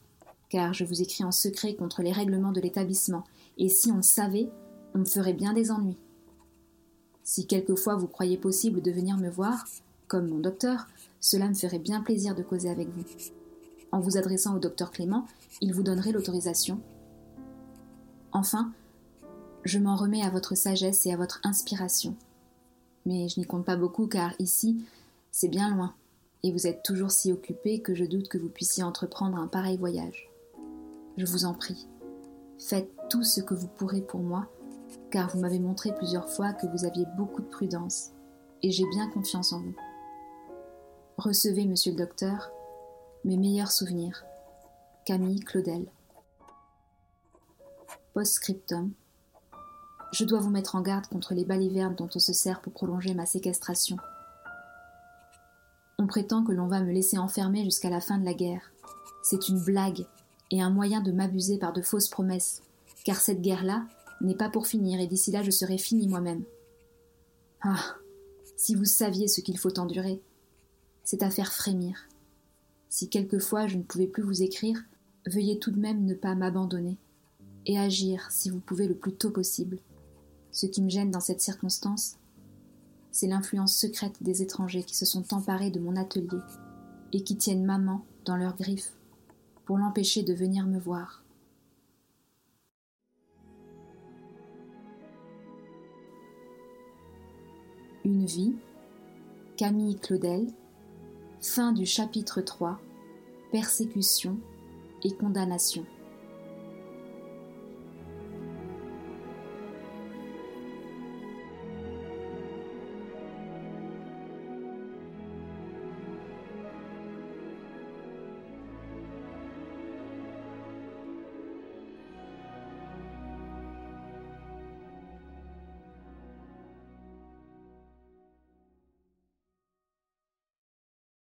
car 0.48 0.72
je 0.72 0.84
vous 0.84 1.00
écris 1.00 1.22
en 1.22 1.32
secret 1.32 1.74
contre 1.74 2.02
les 2.02 2.12
règlements 2.12 2.52
de 2.52 2.60
l'établissement, 2.60 3.24
et 3.56 3.68
si 3.68 3.92
on 3.92 3.96
le 3.96 4.02
savait, 4.02 4.48
on 4.94 4.98
me 4.98 5.04
ferait 5.04 5.32
bien 5.32 5.52
des 5.52 5.70
ennuis. 5.70 5.98
Si 7.22 7.46
quelquefois 7.46 7.94
vous 7.94 8.08
croyez 8.08 8.38
possible 8.38 8.80
de 8.80 8.90
venir 8.90 9.16
me 9.16 9.30
voir, 9.30 9.64
comme 10.08 10.28
mon 10.28 10.38
docteur, 10.38 10.86
cela 11.20 11.48
me 11.48 11.54
ferait 11.54 11.78
bien 11.78 12.02
plaisir 12.02 12.34
de 12.34 12.42
causer 12.42 12.70
avec 12.70 12.88
vous. 12.88 13.04
En 13.92 14.00
vous 14.00 14.16
adressant 14.16 14.56
au 14.56 14.58
docteur 14.58 14.90
Clément, 14.90 15.26
il 15.60 15.72
vous 15.72 15.82
donnerait 15.82 16.12
l'autorisation. 16.12 16.80
Enfin, 18.32 18.72
je 19.64 19.78
m'en 19.78 19.96
remets 19.96 20.22
à 20.22 20.30
votre 20.30 20.54
sagesse 20.54 21.06
et 21.06 21.12
à 21.12 21.16
votre 21.16 21.40
inspiration. 21.44 22.16
Mais 23.06 23.28
je 23.28 23.38
n'y 23.38 23.46
compte 23.46 23.64
pas 23.64 23.76
beaucoup 23.76 24.06
car 24.06 24.32
ici, 24.38 24.82
c'est 25.30 25.48
bien 25.48 25.74
loin 25.74 25.94
et 26.42 26.52
vous 26.52 26.66
êtes 26.66 26.82
toujours 26.82 27.10
si 27.10 27.32
occupé 27.32 27.80
que 27.80 27.94
je 27.94 28.04
doute 28.04 28.28
que 28.28 28.38
vous 28.38 28.48
puissiez 28.48 28.82
entreprendre 28.82 29.38
un 29.38 29.46
pareil 29.46 29.76
voyage. 29.76 30.28
Je 31.16 31.26
vous 31.26 31.44
en 31.44 31.54
prie, 31.54 31.88
faites 32.58 32.90
tout 33.10 33.24
ce 33.24 33.40
que 33.40 33.54
vous 33.54 33.66
pourrez 33.66 34.00
pour 34.00 34.20
moi, 34.20 34.46
car 35.10 35.30
vous 35.30 35.40
m'avez 35.40 35.58
montré 35.58 35.92
plusieurs 35.94 36.28
fois 36.28 36.52
que 36.52 36.66
vous 36.66 36.84
aviez 36.84 37.04
beaucoup 37.16 37.42
de 37.42 37.48
prudence, 37.48 38.10
et 38.62 38.70
j'ai 38.70 38.86
bien 38.90 39.10
confiance 39.10 39.52
en 39.52 39.60
vous. 39.60 39.76
Recevez, 41.18 41.66
monsieur 41.66 41.90
le 41.90 41.98
docteur, 41.98 42.52
mes 43.24 43.36
meilleurs 43.36 43.72
souvenirs. 43.72 44.24
Camille 45.04 45.40
Claudel. 45.40 45.84
Post-scriptum. 48.14 48.92
Je 50.12 50.24
dois 50.24 50.38
vous 50.38 50.50
mettre 50.50 50.76
en 50.76 50.80
garde 50.80 51.08
contre 51.08 51.34
les 51.34 51.44
balivernes 51.44 51.96
dont 51.96 52.08
on 52.14 52.20
se 52.20 52.32
sert 52.32 52.60
pour 52.60 52.72
prolonger 52.72 53.14
ma 53.14 53.26
séquestration. 53.26 53.96
On 55.98 56.06
prétend 56.06 56.44
que 56.44 56.52
l'on 56.52 56.68
va 56.68 56.82
me 56.82 56.92
laisser 56.92 57.18
enfermer 57.18 57.64
jusqu'à 57.64 57.90
la 57.90 58.00
fin 58.00 58.18
de 58.18 58.24
la 58.24 58.34
guerre. 58.34 58.70
C'est 59.24 59.48
une 59.48 59.58
blague 59.58 60.06
et 60.52 60.62
un 60.62 60.70
moyen 60.70 61.00
de 61.00 61.10
m'abuser 61.10 61.58
par 61.58 61.72
de 61.72 61.82
fausses 61.82 62.08
promesses, 62.08 62.62
car 63.04 63.16
cette 63.16 63.42
guerre-là 63.42 63.86
n'est 64.20 64.36
pas 64.36 64.50
pour 64.50 64.68
finir 64.68 65.00
et 65.00 65.08
d'ici 65.08 65.32
là 65.32 65.42
je 65.42 65.50
serai 65.50 65.78
fini 65.78 66.06
moi-même. 66.06 66.44
Ah, 67.62 67.96
si 68.56 68.76
vous 68.76 68.84
saviez 68.84 69.26
ce 69.26 69.40
qu'il 69.40 69.58
faut 69.58 69.80
endurer, 69.80 70.22
c'est 71.10 71.22
à 71.22 71.30
faire 71.30 71.54
frémir. 71.54 72.06
Si 72.90 73.08
quelquefois 73.08 73.66
je 73.66 73.78
ne 73.78 73.82
pouvais 73.82 74.06
plus 74.06 74.22
vous 74.22 74.42
écrire, 74.42 74.78
veuillez 75.26 75.58
tout 75.58 75.70
de 75.70 75.80
même 75.80 76.04
ne 76.04 76.12
pas 76.12 76.34
m'abandonner 76.34 76.98
et 77.64 77.78
agir 77.78 78.30
si 78.30 78.50
vous 78.50 78.60
pouvez 78.60 78.86
le 78.86 78.94
plus 78.94 79.14
tôt 79.14 79.30
possible. 79.30 79.78
Ce 80.52 80.66
qui 80.66 80.82
me 80.82 80.90
gêne 80.90 81.10
dans 81.10 81.18
cette 81.20 81.40
circonstance, 81.40 82.18
c'est 83.10 83.26
l'influence 83.26 83.74
secrète 83.74 84.22
des 84.22 84.42
étrangers 84.42 84.82
qui 84.82 84.94
se 84.94 85.06
sont 85.06 85.32
emparés 85.32 85.70
de 85.70 85.80
mon 85.80 85.96
atelier 85.96 86.42
et 87.14 87.22
qui 87.22 87.38
tiennent 87.38 87.64
maman 87.64 88.04
dans 88.26 88.36
leurs 88.36 88.58
griffes 88.58 88.92
pour 89.64 89.78
l'empêcher 89.78 90.22
de 90.22 90.34
venir 90.34 90.66
me 90.66 90.78
voir. 90.78 91.24
Une 98.04 98.26
vie, 98.26 98.56
Camille 99.56 99.96
Claudel, 99.96 100.52
fin 101.40 101.72
du 101.72 101.86
chapitre 101.86 102.40
3, 102.40 102.78
Persécution 103.52 104.38
et 105.04 105.14
condamnation. 105.14 105.84